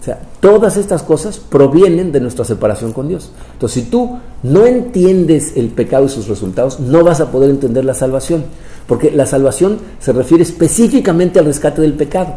[0.05, 3.31] O sea, todas estas cosas provienen de nuestra separación con Dios.
[3.53, 7.85] Entonces, si tú no entiendes el pecado y sus resultados, no vas a poder entender
[7.85, 8.43] la salvación.
[8.85, 12.35] Porque la salvación se refiere específicamente al rescate del pecado.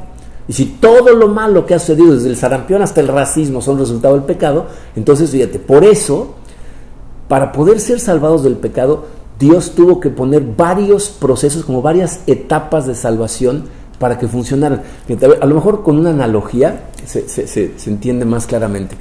[0.49, 3.79] Y si todo lo malo que ha sucedido, desde el sarampión hasta el racismo, son
[3.79, 6.37] resultado del pecado, entonces fíjate, por eso,
[7.29, 9.05] para poder ser salvados del pecado,
[9.39, 13.65] Dios tuvo que poner varios procesos, como varias etapas de salvación
[13.99, 14.83] para que funcionaran.
[15.41, 18.97] A lo mejor con una analogía se, entiende más claramente.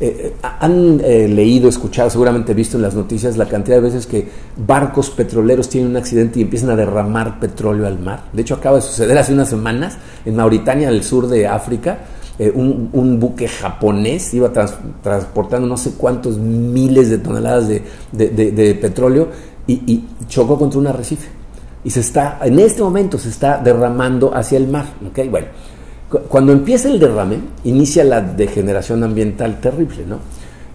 [0.00, 4.06] Eh, eh, han eh, leído, escuchado, seguramente visto en las noticias la cantidad de veces
[4.06, 8.24] que barcos petroleros tienen un accidente y empiezan a derramar petróleo al mar.
[8.32, 11.98] De hecho, acaba de suceder hace unas semanas en Mauritania, al sur de África.
[12.54, 14.50] un, buque japonés iba
[15.02, 19.28] transportando no sé cuántos miles de toneladas de, petróleo
[19.68, 21.43] y, y chocó contra un arrecife
[21.84, 24.86] y se está, en este momento se está derramando hacia el mar.
[25.10, 25.28] ¿okay?
[25.28, 25.46] Bueno,
[26.28, 30.06] cuando empieza el derrame, inicia la degeneración ambiental terrible.
[30.06, 30.18] ¿no?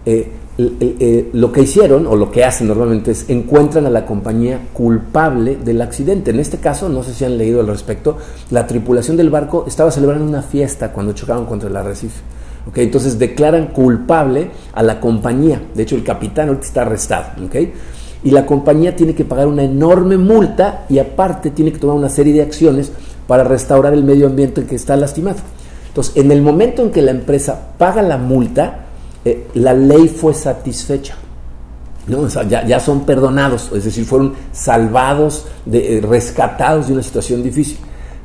[0.06, 4.68] Eh, eh, lo que hicieron, o lo que hacen normalmente, es encuentran a la compañía
[4.72, 6.30] culpable del accidente.
[6.30, 8.18] En este caso, no sé si han leído al respecto,
[8.50, 12.20] la tripulación del barco estaba celebrando una fiesta cuando chocaron contra el arrecife.
[12.68, 12.84] ¿okay?
[12.84, 15.60] Entonces declaran culpable a la compañía.
[15.74, 17.44] De hecho, el capitán ahorita está arrestado.
[17.46, 17.72] ¿okay?
[18.22, 22.10] Y la compañía tiene que pagar una enorme multa y aparte tiene que tomar una
[22.10, 22.92] serie de acciones
[23.26, 25.38] para restaurar el medio ambiente que está lastimado.
[25.88, 28.86] Entonces, en el momento en que la empresa paga la multa,
[29.24, 31.16] eh, la ley fue satisfecha.
[32.06, 32.26] ¿no?
[32.28, 37.78] ya, son perdonados, es decir, fueron salvados, de, eh, rescatados de una situación difícil.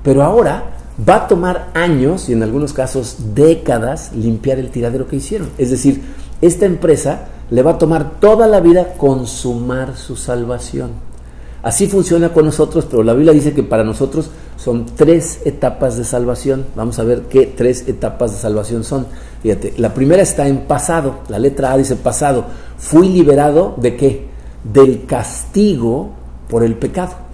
[0.03, 0.63] Pero ahora
[1.07, 5.49] va a tomar años y en algunos casos décadas limpiar el tiradero que hicieron.
[5.57, 6.01] Es decir,
[6.41, 10.91] esta empresa le va a tomar toda la vida consumar su salvación.
[11.65, 16.03] Así funciona con nosotros, pero la Biblia dice que para nosotros son tres etapas de
[16.03, 16.67] salvación.
[16.75, 19.07] Vamos a ver qué tres etapas de salvación son.
[19.41, 21.21] Fíjate, la primera está en pasado.
[21.27, 22.45] La letra A dice pasado.
[22.77, 24.27] Fui liberado de qué?
[24.63, 26.11] Del castigo
[26.49, 27.24] por el pecado.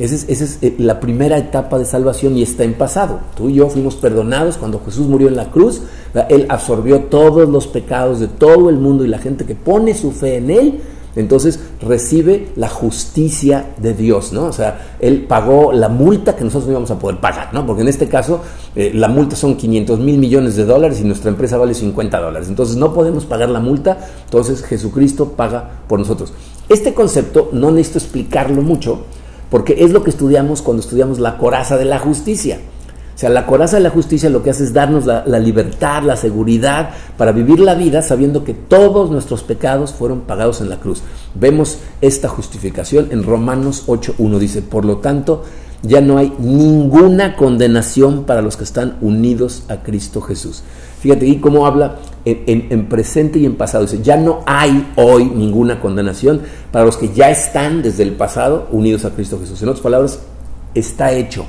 [0.00, 3.20] Esa es, eh, la primera etapa de salvación y está en pasado.
[3.36, 5.82] Tú y yo fuimos perdonados cuando Jesús murió en la cruz.
[6.30, 10.10] Él absorbió todos los pecados de todo el mundo y la gente que pone su
[10.12, 10.80] fe en Él,
[11.16, 14.46] entonces recibe la justicia de Dios, ¿no?
[14.46, 17.66] O sea, Él pagó la multa que nosotros no íbamos a poder pagar, ¿no?
[17.66, 18.40] Porque en este caso
[18.74, 22.48] eh, la multa son 500 mil millones de dólares y nuestra empresa vale 50 dólares.
[22.48, 26.32] Entonces no podemos pagar la multa, entonces Jesucristo paga por nosotros.
[26.70, 29.04] Este concepto no necesito explicarlo mucho
[29.50, 32.60] porque es lo que estudiamos cuando estudiamos la coraza de la justicia.
[33.14, 36.16] O sea, la coraza de la justicia lo que hace es darnos la, libertad, la
[36.16, 41.02] seguridad para vivir la vida sabiendo que todos nuestros pecados fueron pagados en la cruz.
[41.34, 44.38] Vemos esta justificación en Romanos 8.1.
[44.38, 45.42] Dice, por lo tanto,
[45.82, 50.62] ya no hay ninguna condenación para los que están unidos a Cristo Jesús.
[51.00, 53.84] Fíjate ahí cómo habla en, presente y en pasado.
[53.84, 58.68] Dice, ya no hay hoy ninguna condenación para los que ya están desde el pasado
[58.72, 59.62] unidos a Cristo Jesús.
[59.62, 60.20] En otras palabras,
[60.74, 61.46] está hecho.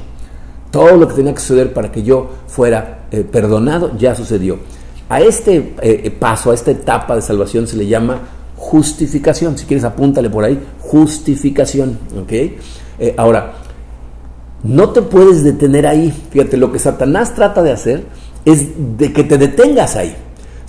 [0.71, 4.59] Todo lo que tenía que suceder para que yo fuera eh, perdonado ya sucedió.
[5.09, 8.19] A este eh, eh, paso, a esta etapa de salvación se le llama
[8.55, 9.57] justificación.
[9.57, 11.97] Si quieres, apúntale por ahí, justificación.
[13.17, 13.53] ahora,
[14.63, 16.13] no te puedes detener ahí.
[16.31, 18.05] Fíjate, lo que Satanás trata de hacer
[18.45, 20.15] es de que te detengas ahí.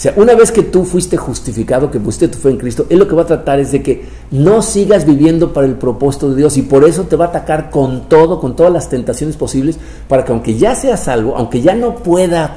[0.02, 3.06] Sea, una vez que tú fuiste justificado, que pusiste tu fe en Cristo, Él lo
[3.06, 6.56] que va a tratar es de que no sigas viviendo para el propósito de Dios
[6.56, 10.24] y por eso te va a atacar con todo, con todas las tentaciones posibles, para
[10.24, 12.56] que aunque ya seas salvo, aunque ya no pueda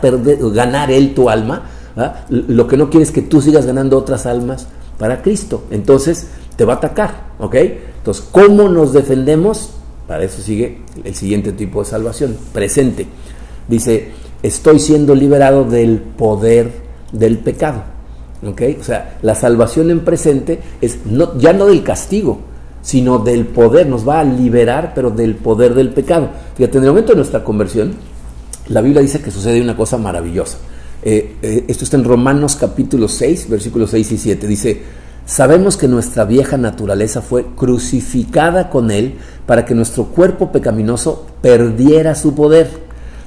[0.56, 1.70] ganar Él tu alma,
[2.30, 4.66] lo que no quiere es que tú sigas ganando otras almas
[4.98, 5.66] para Cristo.
[5.70, 7.58] Entonces te va a atacar, ¿ok?
[7.98, 9.70] Entonces, ¿cómo nos defendemos?
[10.08, 13.06] Para eso sigue el siguiente tipo de salvación, presente.
[13.68, 16.85] Dice, estoy siendo liberado del poder
[17.18, 17.84] del pecado.
[18.46, 18.78] ¿okay?
[18.80, 22.40] O sea, la salvación en presente es no, ya no del castigo,
[22.82, 26.30] sino del poder, nos va a liberar, pero del poder del pecado.
[26.56, 27.94] Fíjate, en el momento de nuestra conversión,
[28.68, 30.58] la Biblia dice que sucede una cosa maravillosa.
[31.02, 34.48] Eh, eh, esto está en Romanos capítulo 6, versículos 6 y 7.
[34.48, 34.82] Dice,
[35.26, 42.16] sabemos que nuestra vieja naturaleza fue crucificada con Él para que nuestro cuerpo pecaminoso perdiera
[42.16, 42.85] su poder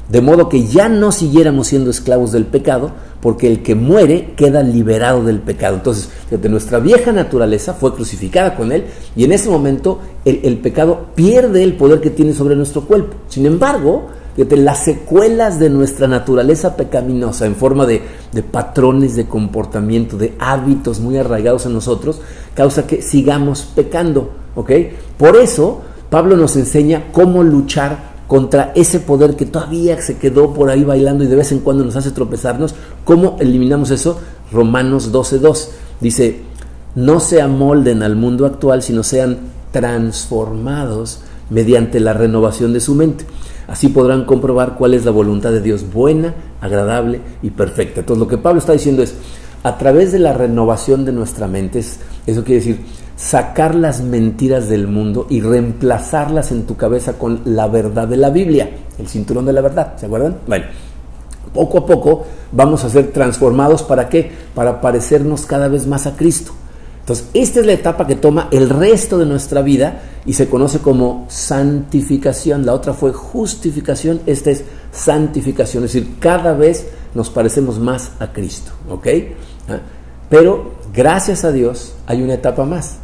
[0.09, 4.63] de modo que ya no siguiéramos siendo esclavos del pecado, porque el que muere queda
[4.63, 5.77] liberado del pecado.
[5.77, 8.85] Entonces, fíjate, nuestra vieja naturaleza fue crucificada con él
[9.17, 13.17] y en ese momento el, pecado pierde el poder que tiene sobre nuestro cuerpo.
[13.29, 20.17] Sin embargo, las secuelas de nuestra naturaleza pecaminosa en forma de, de patrones de comportamiento,
[20.17, 22.21] de hábitos muy arraigados en nosotros,
[22.55, 24.31] causa que sigamos pecando.
[24.55, 24.71] ¿ok?
[25.17, 30.71] Por eso, Pablo nos enseña cómo luchar contra ese poder que todavía se quedó por
[30.71, 32.75] ahí bailando y de vez en cuando nos hace tropezarnos.
[33.05, 34.21] ¿Cómo eliminamos eso?
[34.53, 35.69] Romanos 12.2
[36.01, 36.43] dice,
[36.95, 39.39] no se amolden al mundo actual, sino sean
[39.73, 43.25] transformados mediante la renovación de su mente.
[43.67, 48.01] Así podrán comprobar cuál es la voluntad de Dios buena, agradable y perfecta.
[48.01, 49.15] Entonces lo que Pablo está diciendo es,
[49.63, 52.81] a través de la renovación de nuestra mente, eso quiere decir,
[53.19, 58.31] sacar las mentiras del mundo y reemplazarlas en tu cabeza con la verdad de la
[58.31, 60.37] Biblia, el cinturón de la verdad, ¿se acuerdan?
[60.47, 60.67] Bueno,
[61.53, 64.31] poco a poco vamos a ser transformados para qué?
[64.55, 66.53] Para parecernos cada vez más a Cristo.
[67.01, 70.79] Entonces, esta es la etapa que toma el resto de nuestra vida y se conoce
[70.79, 72.67] como santificación.
[72.67, 78.33] La otra fue justificación, esta es santificación, es decir, cada vez nos parecemos más a
[78.33, 79.07] Cristo, ¿ok?
[79.69, 79.81] ¿Ah?
[80.31, 82.99] Pero gracias a Dios hay una etapa más.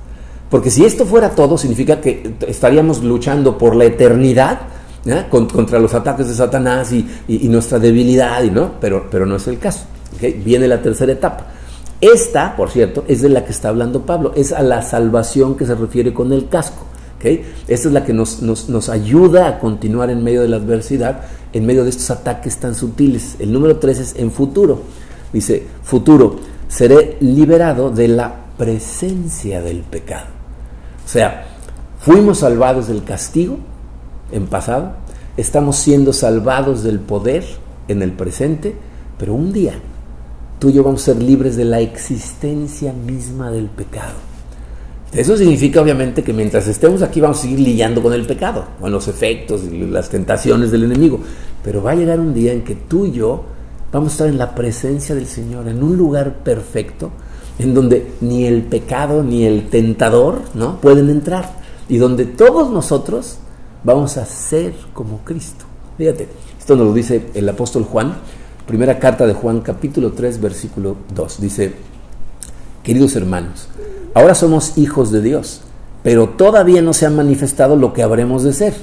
[0.54, 4.60] Porque si esto fuera todo, significa que estaríamos luchando por la eternidad
[5.28, 8.74] contra los ataques de Satanás y, nuestra debilidad, y ¿no?
[8.80, 9.80] Pero, pero no es el caso.
[10.44, 11.46] Viene la tercera etapa.
[12.00, 15.66] Esta, por cierto, es de la que está hablando Pablo, es a la salvación que
[15.66, 16.84] se refiere con el casco.
[17.66, 21.66] Esta es la que nos, nos, ayuda a continuar en medio de la adversidad, en
[21.66, 23.34] medio de estos ataques tan sutiles.
[23.40, 24.82] El número tres es en futuro.
[25.32, 26.36] Dice, futuro,
[26.68, 30.33] seré liberado de la presencia del pecado.
[31.04, 31.46] O sea,
[32.00, 33.58] fuimos salvados del castigo
[34.32, 34.92] en pasado,
[35.36, 37.44] estamos siendo salvados del poder
[37.88, 38.74] en el presente,
[39.18, 39.74] pero un día
[40.58, 44.14] tú y yo vamos a ser libres de la existencia misma del pecado.
[45.12, 48.90] Eso significa obviamente que mientras estemos aquí vamos a seguir lidiando con el pecado, con
[48.90, 51.20] los efectos y las tentaciones del enemigo.
[51.62, 53.44] Pero va a llegar un día en que tú y yo
[53.92, 57.12] vamos a estar en la presencia del Señor, en un lugar perfecto,
[57.58, 60.80] en donde ni el pecado ni el tentador ¿no?
[60.80, 61.56] pueden entrar
[61.88, 63.36] y donde todos nosotros
[63.84, 65.64] vamos a ser como Cristo.
[65.98, 68.14] Fíjate, esto nos lo dice el apóstol Juan,
[68.66, 71.40] primera carta de Juan capítulo 3 versículo 2.
[71.40, 71.74] Dice,
[72.82, 73.68] queridos hermanos,
[74.14, 75.60] ahora somos hijos de Dios,
[76.02, 78.74] pero todavía no se ha manifestado lo que habremos de ser.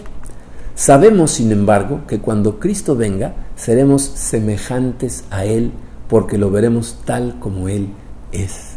[0.73, 5.71] Sabemos, sin embargo, que cuando Cristo venga, seremos semejantes a Él,
[6.07, 7.89] porque lo veremos tal como Él
[8.32, 8.72] es.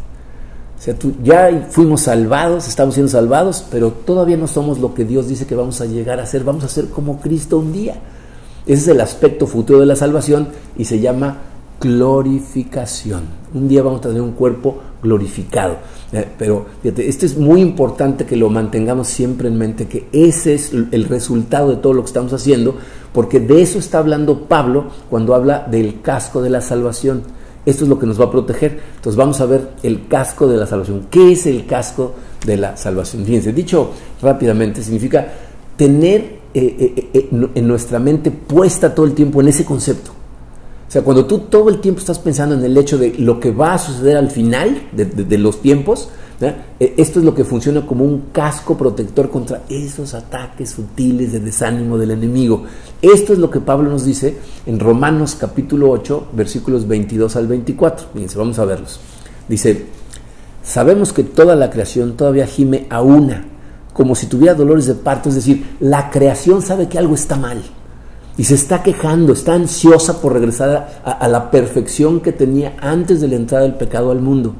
[0.77, 5.05] O sea, tú, ya fuimos salvados, estamos siendo salvados, pero todavía no somos lo que
[5.05, 6.43] Dios dice que vamos a llegar a ser.
[6.43, 7.95] Vamos a ser como Cristo un día.
[8.65, 11.37] Ese es el aspecto futuro de la salvación y se llama
[11.79, 13.23] glorificación.
[13.53, 15.77] Un día vamos a tener un cuerpo glorificado.
[16.11, 20.53] Eh, pero fíjate, esto es muy importante que lo mantengamos siempre en mente, que ese
[20.53, 22.75] es el resultado de todo lo que estamos haciendo,
[23.13, 27.23] porque de eso está hablando Pablo cuando habla del casco de la salvación.
[27.65, 28.79] Esto es lo que nos va a proteger.
[28.95, 31.07] Entonces vamos a ver el casco de la salvación.
[31.09, 32.13] ¿Qué es el casco
[32.45, 33.25] de la salvación?
[33.25, 35.27] Fíjense, dicho rápidamente, significa
[35.77, 40.11] tener eh, eh, en nuestra mente puesta todo el tiempo en ese concepto.
[40.87, 43.51] O sea, cuando tú todo el tiempo estás pensando en el hecho de lo que
[43.51, 46.09] va a suceder al final de, los tiempos,
[46.41, 51.39] eh, esto es lo que funciona como un casco protector contra esos ataques sutiles de
[51.39, 52.63] desánimo del enemigo.
[53.01, 58.07] Esto es lo que Pablo nos dice en Romanos capítulo 8, versículos 22 al 24.
[58.13, 58.99] Fíjense, vamos a verlos.
[59.47, 59.85] Dice,
[60.63, 63.45] sabemos que toda la creación todavía gime a una,
[63.93, 67.61] como si tuviera dolores de parto, es decir, la creación sabe que algo está mal
[68.37, 73.29] y se está quejando, está ansiosa por regresar a, la perfección que tenía antes de
[73.29, 74.55] la entrada del pecado al mundo.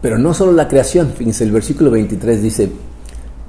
[0.00, 2.70] Pero no solo la creación, fíjense, el versículo 23 dice,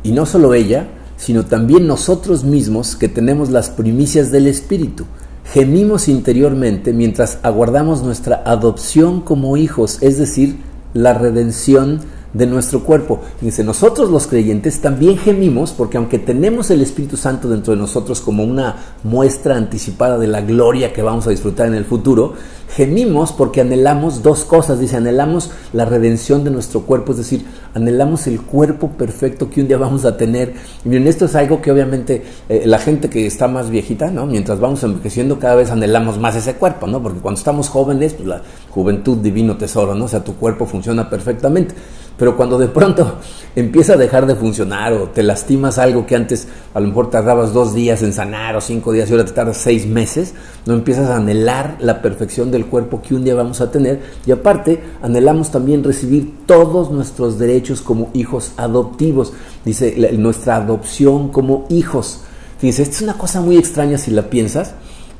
[0.04, 5.06] y no solo ella, sino también nosotros mismos que tenemos las primicias del Espíritu.
[5.54, 10.58] Gemimos interiormente mientras aguardamos nuestra adopción como hijos, es decir,
[10.94, 12.02] la redención
[12.36, 13.22] de nuestro cuerpo.
[13.40, 18.20] Dice, nosotros los creyentes también gemimos porque aunque tenemos el Espíritu Santo dentro de nosotros
[18.20, 22.34] como una muestra anticipada de la gloria que vamos a disfrutar en el futuro,
[22.76, 24.82] gemimos porque anhelamos dos cosas.
[24.82, 29.70] Dice, anhelamos la redención de nuestro cuerpo, es decir, anhelamos el cuerpo perfecto que un
[29.70, 30.56] día vamos a tener.
[30.84, 34.26] Y bien, esto es algo que obviamente eh, la gente que está más viejita, ¿no?
[34.26, 37.02] Mientras vamos envejeciendo, cada vez anhelamos más ese cuerpo, ¿no?
[37.02, 40.06] Porque cuando estamos jóvenes, pues la juventud divino tesoro, ¿no?
[40.06, 41.76] O sea, tu cuerpo funciona perfectamente.
[42.18, 43.20] Pero cuando de pronto
[43.56, 47.54] empieza a dejar de funcionar o te lastimas algo que antes a lo mejor tardabas
[47.54, 50.34] dos días en sanar o cinco días y ahora te tardas seis meses,
[50.66, 54.32] no empiezas a anhelar la perfección del cuerpo que un día vamos a tener y
[54.32, 62.22] aparte anhelamos también recibir todos nuestros derechos como hijos adoptivos, dice nuestra adopción como hijos.
[62.62, 64.74] Dice, esta es una cosa muy extraña si la piensas,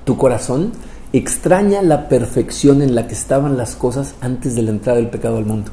[0.06, 0.72] tu corazón
[1.14, 5.38] extraña la perfección en la que estaban las cosas antes de la entrada del pecado
[5.38, 5.72] al mundo.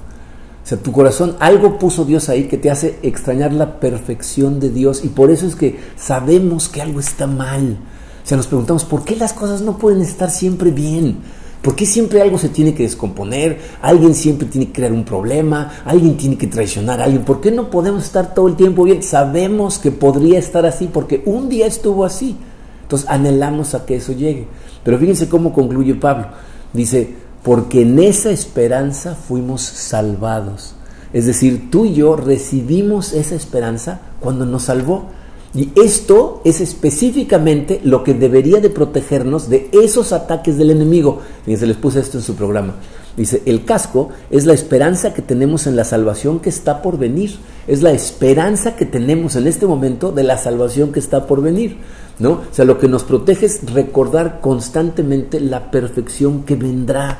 [0.64, 4.70] O sea, tu corazón, algo puso Dios ahí que te hace extrañar la perfección de
[4.70, 7.78] Dios y por eso es que sabemos que algo está mal.
[8.24, 11.18] O sea, nos preguntamos, ¿por qué las cosas no pueden estar siempre bien?
[11.62, 13.58] ¿Por qué siempre algo se tiene que descomponer?
[13.80, 17.24] Alguien siempre tiene que crear un problema, alguien tiene que traicionar a alguien.
[17.24, 19.02] ¿Por qué no podemos estar todo el tiempo bien?
[19.02, 22.36] Sabemos que podría estar así porque un día estuvo así.
[22.82, 24.46] Entonces anhelamos a que eso llegue.
[24.84, 26.26] Pero fíjense cómo concluye Pablo.
[26.72, 30.74] Dice, porque en esa esperanza fuimos salvados.
[31.12, 35.10] Es decir, tú y yo recibimos esa esperanza cuando nos salvó.
[35.54, 41.20] Y esto es específicamente lo que debería de protegernos de esos ataques del enemigo.
[41.44, 42.74] Fíjense, les puse esto en su programa.
[43.16, 47.36] Dice, el casco es la esperanza que tenemos en la salvación que está por venir.
[47.66, 51.76] Es la esperanza que tenemos en este momento de la salvación que está por venir.
[52.18, 52.30] ¿no?
[52.30, 57.18] O sea, lo que nos protege es recordar constantemente la perfección que vendrá.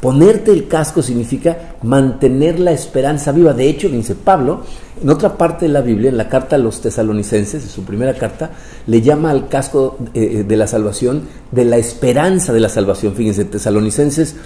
[0.00, 3.52] Ponerte el casco significa mantener la esperanza viva.
[3.52, 4.62] De hecho, dice Pablo,
[5.02, 8.14] en otra parte de la Biblia, en la carta a los tesalonicenses, en su primera
[8.14, 8.50] carta,
[8.86, 13.14] le llama al casco eh, de la salvación de la esperanza de la salvación.
[13.14, 14.36] Fíjense, tesalonicenses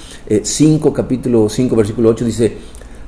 [0.43, 2.57] 5, eh, capítulo 5, versículo 8 dice,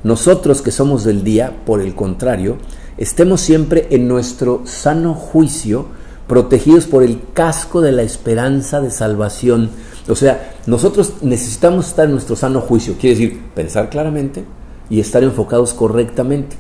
[0.03, 2.59] nosotros que somos del día, por el contrario,
[2.99, 5.87] estemos siempre en nuestro sano juicio,
[6.27, 9.71] protegidos por el casco de la esperanza de salvación
[10.09, 14.45] o sea, nosotros necesitamos estar en nuestro sano juicio, quiere decir pensar claramente
[14.91, 16.57] y estar enfocados correctamente.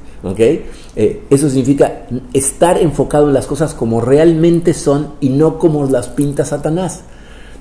[0.96, 6.09] Eh, eso significa estar enfocado en las cosas como realmente son y no como las
[6.09, 7.03] pinta Satanás.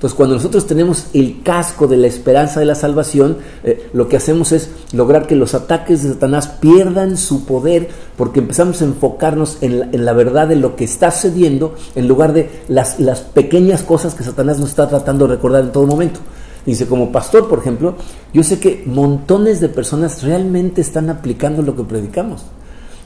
[0.03, 4.17] Entonces, cuando nosotros tenemos el casco de la esperanza de la salvación, eh, lo que
[4.17, 7.87] hacemos es lograr que los ataques de Satanás pierdan su poder
[8.17, 12.49] porque empezamos a enfocarnos en la, verdad de lo que está sucediendo en lugar de
[12.67, 16.19] las, las pequeñas cosas que Satanás nos está tratando de recordar en todo momento.
[16.65, 17.95] Dice, como pastor, por ejemplo,
[18.33, 22.43] yo sé que montones de personas realmente están aplicando lo que predicamos.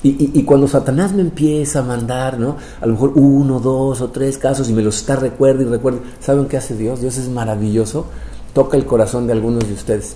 [0.03, 2.57] Y, cuando Satanás me empieza a mandar, ¿no?
[2.79, 5.99] A lo mejor uno, dos o tres casos y me los está recuerda y recuerda.
[6.19, 7.01] ¿Saben qué hace Dios?
[7.01, 8.05] Dios es maravilloso.
[8.53, 10.15] Toca el corazón de algunos de ustedes.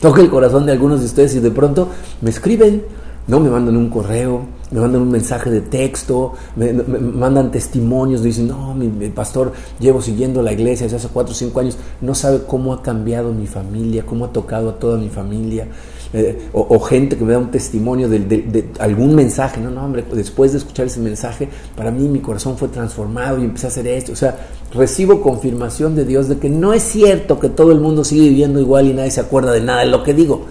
[0.00, 1.88] Toca el corazón de algunos de ustedes y de pronto
[2.20, 2.84] me escriben,
[3.26, 3.40] ¿no?
[3.40, 8.74] Me mandan un correo, me mandan un mensaje de texto, me, mandan testimonios, dicen, no,
[8.74, 12.72] mi, pastor, llevo siguiendo la iglesia desde hace cuatro o cinco años, no sabe cómo
[12.72, 15.68] ha cambiado mi familia, cómo ha tocado a toda mi familia.
[16.12, 20.52] Eh, o, gente que me da un testimonio de, algún mensaje, no, no, hombre, después
[20.52, 24.12] de escuchar ese mensaje, para mí mi corazón fue transformado y empecé a hacer esto.
[24.12, 24.36] O sea,
[24.72, 28.60] recibo confirmación de Dios de que no es cierto que todo el mundo sigue viviendo
[28.60, 30.46] igual y nadie se acuerda de nada de lo que digo.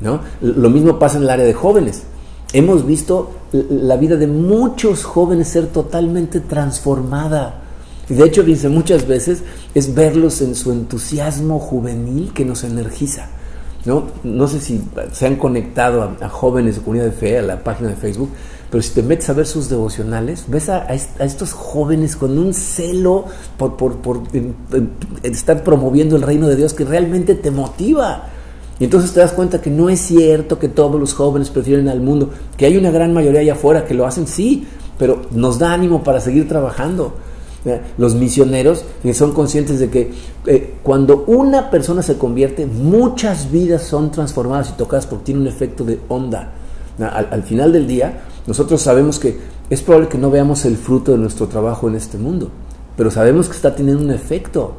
[0.00, 0.20] ¿no?
[0.40, 2.02] Lo mismo pasa en el área de jóvenes.
[2.52, 7.60] Hemos visto la vida de muchos jóvenes ser totalmente transformada.
[8.08, 9.42] Y de hecho, dice muchas veces,
[9.74, 13.28] es verlos en su entusiasmo juvenil que nos energiza.
[13.84, 14.08] ¿no?
[14.22, 17.90] No sé si se han conectado a, jóvenes de comunidad de fe, a la página
[17.90, 18.30] de Facebook,
[18.70, 23.26] pero si te metes a ver sus devocionales, ves a, estos jóvenes con un celo
[23.58, 24.22] por, por,
[25.22, 28.28] estar promoviendo el reino de Dios que realmente te motiva.
[28.82, 32.00] Y entonces te das cuenta que no es cierto que todos los jóvenes prefieren al
[32.00, 34.66] mundo, que hay una gran mayoría allá afuera que lo hacen, sí,
[34.98, 37.14] pero nos da ánimo para seguir trabajando.
[37.96, 40.10] Los misioneros son conscientes de que
[40.46, 45.46] eh, cuando una persona se convierte, muchas vidas son transformadas y tocadas porque tiene un
[45.46, 46.50] efecto de onda.
[46.98, 49.38] Al, final del día, nosotros sabemos que
[49.70, 52.50] es probable que no veamos el fruto de nuestro trabajo en este mundo,
[52.96, 54.74] pero sabemos que está teniendo un efecto.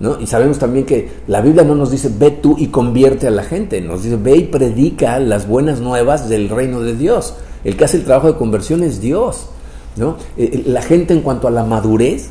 [0.00, 0.20] ¿No?
[0.20, 3.42] Y sabemos también que la Biblia no nos dice ve tú y convierte a la
[3.42, 7.34] gente, nos dice ve y predica las buenas nuevas del reino de Dios.
[7.64, 9.48] El que hace el trabajo de conversión es Dios.
[9.96, 10.16] ¿no?
[10.36, 12.30] Eh, eh, la gente en cuanto a la madurez,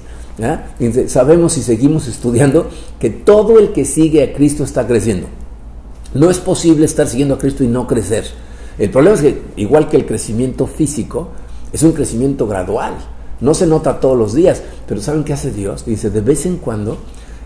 [1.08, 5.28] sabemos y seguimos estudiando que todo el que sigue a Cristo está creciendo.
[6.14, 8.26] No es posible estar siguiendo a Cristo y no crecer.
[8.78, 11.30] El problema es que, igual que el crecimiento físico,
[11.72, 12.94] es un crecimiento gradual.
[13.42, 15.86] No se nota todos los días, pero ¿saben qué hace Dios?
[15.86, 16.98] Dice, de vez en cuando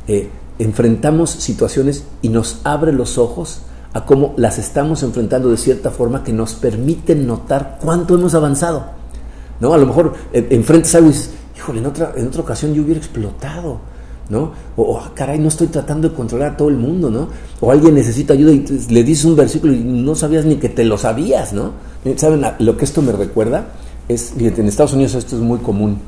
[0.09, 3.61] eh, enfrentamos situaciones y nos abre los ojos
[3.93, 8.85] a cómo las estamos enfrentando de cierta forma que nos permiten notar cuánto hemos avanzado.
[9.59, 9.71] ¿No?
[9.71, 12.81] A lo mejor eh, enfrentas algo y dices, híjole, en otra, en otra ocasión yo
[12.81, 13.81] hubiera explotado.
[14.29, 14.51] ¿no?
[14.75, 17.29] O, ah, caray, no estoy tratando de controlar a todo el mundo, ¿no?
[17.61, 20.83] O alguien necesita ayuda y le dices un versículo y no sabías ni que te
[20.83, 21.73] lo sabías, ¿no?
[22.15, 23.69] ¿Saben lo que esto me recuerda?
[24.07, 25.99] Es, en Estados Unidos esto es muy común.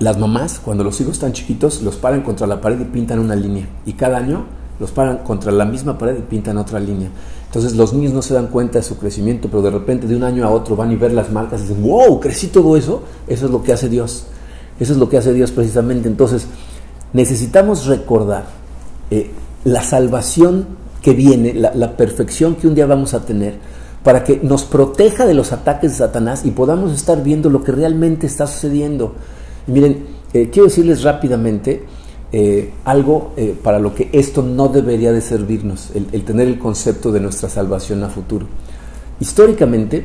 [0.00, 3.34] Las mamás, cuando los hijos están chiquitos, los paran contra la pared y pintan una
[3.34, 3.68] línea.
[3.84, 4.46] Y cada año
[4.80, 7.08] los paran contra la misma pared y pintan otra línea.
[7.46, 10.24] Entonces los niños no se dan cuenta de su crecimiento, pero de repente de un
[10.24, 13.02] año a otro van y ver las marcas y dicen, wow, crecí todo eso.
[13.28, 14.26] Eso es lo que hace Dios.
[14.80, 16.08] Eso es lo que hace Dios precisamente.
[16.08, 16.46] Entonces
[17.12, 18.46] necesitamos recordar
[19.10, 19.30] eh,
[19.64, 20.66] la salvación
[21.00, 23.58] que viene, la, perfección que un día vamos a tener,
[24.02, 27.72] para que nos proteja de los ataques de Satanás y podamos estar viendo lo que
[27.72, 29.14] realmente está sucediendo.
[29.66, 31.84] Miren, eh, quiero decirles rápidamente,
[32.32, 37.12] eh, algo eh, para lo que esto no debería de servirnos, el, tener el concepto
[37.12, 38.46] de nuestra salvación a futuro.
[39.20, 40.04] Históricamente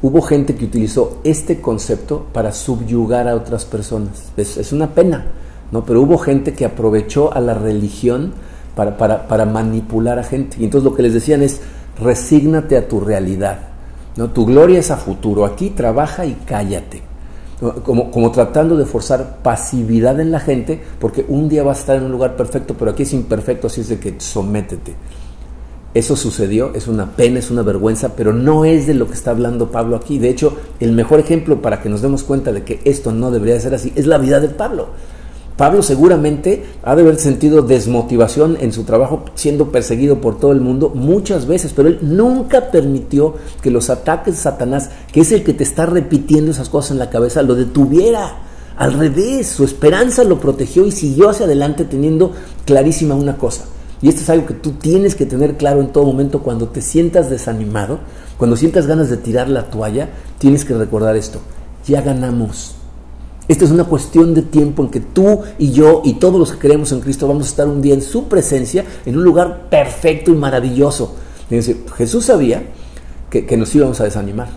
[0.00, 4.32] hubo gente que utilizó este concepto para subyugar a otras personas.
[4.38, 5.26] Es, una pena,
[5.70, 5.84] ¿no?
[5.84, 8.32] pero hubo gente que aprovechó a la religión
[8.74, 10.56] para, manipular a gente.
[10.58, 11.60] Y entonces lo que les decían es,
[12.00, 13.68] resígnate a tu realidad.
[14.16, 14.30] ¿no?
[14.30, 15.44] Tu gloria es a futuro.
[15.44, 17.02] Aquí trabaja y cállate
[17.84, 21.96] como, como, tratando de forzar pasividad en la gente, porque un día vas a estar
[21.96, 24.94] en un lugar perfecto, pero aquí es imperfecto, así es de que sométete.
[25.94, 29.30] Eso sucedió, es una pena, es una vergüenza, pero no es de lo que está
[29.30, 30.18] hablando Pablo aquí.
[30.18, 33.58] De hecho, el mejor ejemplo para que nos demos cuenta de que esto no debería
[33.58, 34.88] ser así es la vida de Pablo.
[35.56, 40.60] Pablo seguramente ha de haber sentido desmotivación en su trabajo siendo perseguido por todo el
[40.60, 45.44] mundo muchas veces, pero él nunca permitió que los ataques de Satanás, que es el
[45.44, 48.42] que te está repitiendo esas cosas en la cabeza, lo detuviera.
[48.76, 52.32] Al revés, su esperanza lo protegió y siguió hacia adelante teniendo
[52.66, 53.64] clarísima una cosa.
[54.02, 56.82] Y esto es algo que tú tienes que tener claro en todo momento cuando te
[56.82, 58.00] sientas desanimado,
[58.36, 61.40] cuando sientas ganas de tirar la toalla, tienes que recordar esto.
[61.86, 62.74] Ya ganamos.
[63.48, 66.58] Esta es una cuestión de tiempo en que tú y yo y todos los que
[66.58, 70.32] creemos en Cristo vamos a estar un día en su presencia, en un lugar perfecto
[70.32, 71.14] y maravilloso.
[71.48, 72.64] Jesús sabía
[73.30, 74.48] que, nos íbamos a desanimar.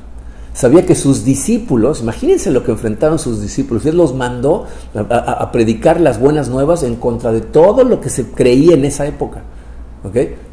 [0.53, 4.65] Sabía que sus discípulos, imagínense lo que enfrentaron sus discípulos, Él los mandó
[4.95, 9.05] a predicar las buenas nuevas en contra de todo lo que se creía en esa
[9.05, 9.43] época.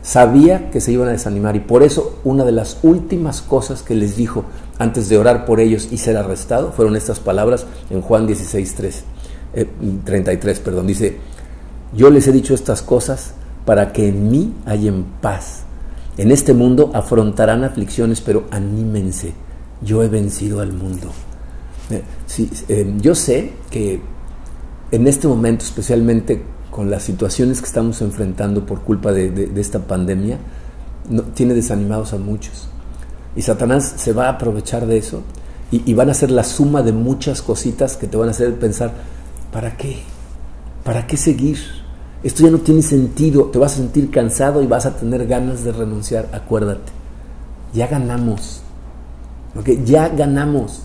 [0.02, 3.94] Sabía que se iban a desanimar y por eso una de las últimas cosas que
[3.94, 4.44] les dijo
[4.78, 8.74] antes de orar por ellos y ser arrestado fueron estas palabras en Juan 16,
[10.04, 11.16] 33, eh, perdón, dice,
[11.94, 13.34] yo les he dicho estas cosas
[13.64, 15.62] para que en mí hayan paz.
[16.18, 19.32] En este mundo afrontarán aflicciones, pero anímense,
[19.82, 21.10] yo he vencido al mundo.
[21.90, 22.02] Eh,
[22.68, 24.00] eh, yo sé que
[24.90, 26.42] en este momento, especialmente
[26.76, 30.36] con las situaciones que estamos enfrentando por culpa de, esta pandemia,
[31.08, 32.68] no, tiene desanimados a muchos.
[33.34, 35.22] Y Satanás se va a aprovechar de eso
[35.70, 38.92] y, van a ser la suma de muchas cositas que te van a hacer pensar,
[39.54, 40.00] ¿para qué?
[40.84, 41.56] ¿Para qué seguir?
[42.22, 45.64] Esto ya no tiene sentido, te vas a sentir cansado y vas a tener ganas
[45.64, 46.28] de renunciar.
[46.34, 46.92] Acuérdate,
[47.72, 48.60] ya ganamos.
[49.58, 49.82] ¿okay?
[49.82, 50.82] Ya ganamos.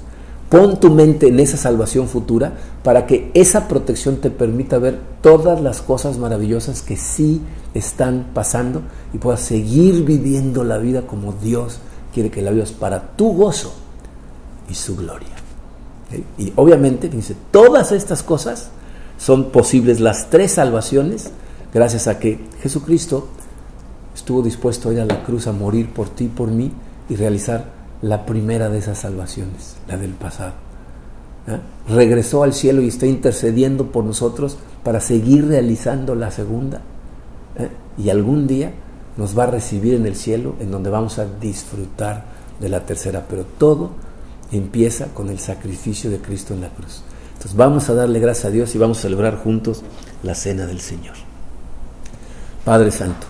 [0.51, 2.51] Pon tu mente en esa salvación futura
[2.83, 7.41] para que esa protección te permita ver todas las cosas maravillosas que sí
[7.73, 8.81] están pasando
[9.13, 11.79] y puedas seguir viviendo la vida como Dios
[12.13, 13.73] quiere que la vivas para tu gozo
[14.69, 15.29] y su gloria.
[16.37, 18.71] Y obviamente, dice, todas estas cosas
[19.17, 21.31] son posibles, las tres salvaciones,
[21.73, 23.29] gracias a que Jesucristo
[24.13, 26.73] estuvo dispuesto a ir a la cruz a morir por ti por mí
[27.07, 30.53] y realizar la primera de esas salvaciones, la del pasado.
[31.47, 31.59] ¿eh?
[31.87, 36.81] Regresó al cielo y está intercediendo por nosotros para seguir realizando la segunda.
[37.57, 37.69] ¿eh?
[37.97, 38.71] Y algún día
[39.17, 42.25] nos va a recibir en el cielo, en donde vamos a disfrutar
[42.59, 43.25] de la tercera.
[43.29, 43.91] Pero todo
[44.51, 47.03] empieza con el sacrificio de Cristo en la cruz.
[47.33, 49.83] Entonces vamos a darle gracias a Dios y vamos a celebrar juntos
[50.23, 51.15] la cena del Señor.
[52.63, 53.27] Padre Santo,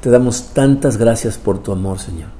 [0.00, 2.35] te damos tantas gracias por tu amor, Señor.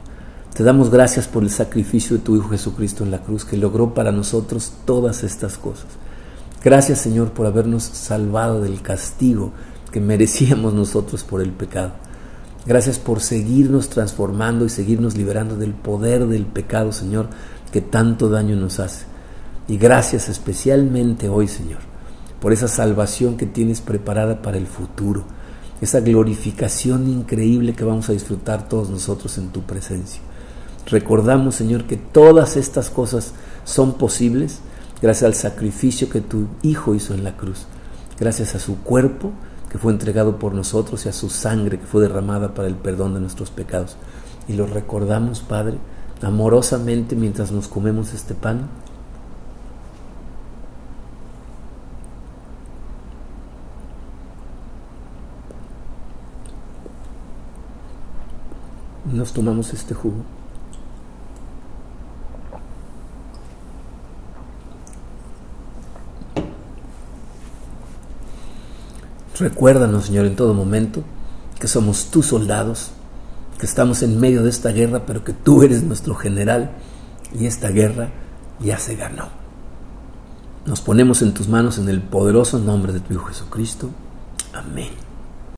[0.57, 3.93] Te damos gracias por el sacrificio de tu Hijo Jesucristo en la cruz, que logró
[3.93, 5.85] para nosotros todas estas cosas.
[6.65, 9.53] Gracias Señor por habernos salvado del castigo
[9.93, 11.93] que merecíamos nosotros por el pecado.
[12.65, 17.29] Gracias por seguirnos transformando y seguirnos liberando del poder del pecado, Señor,
[17.71, 19.05] que tanto daño nos hace.
[19.69, 21.81] Y gracias especialmente hoy, Señor,
[22.41, 25.25] por esa salvación que tienes preparada para el futuro,
[25.83, 30.23] esa glorificación increíble que vamos a disfrutar todos nosotros en tu presencia.
[30.87, 33.35] Recordamos, Señor, que todas estas cosas
[33.65, 34.61] son posibles
[35.03, 37.67] gracias al sacrificio que tu Hijo hizo en la cruz,
[38.19, 39.33] gracias a su cuerpo
[39.71, 43.15] que fue entregado por nosotros y a su sangre que fue derramada para el perdón
[43.15, 43.97] de nuestros pecados.
[44.49, 45.79] Y lo recordamos, Padre,
[46.23, 48.69] amorosamente mientras nos comemos este pan.
[59.13, 60.36] Nos tomamos este jugo.
[69.39, 71.03] Recuérdanos, Señor, en todo momento
[71.61, 72.91] que somos tus soldados,
[73.59, 76.73] que estamos en medio de esta guerra, pero que tú eres nuestro general
[77.39, 78.11] y esta guerra
[78.61, 79.29] ya se ganó.
[80.65, 83.91] Nos ponemos en tus manos en el poderoso nombre de tu Hijo Jesucristo.
[84.53, 85.06] Amén.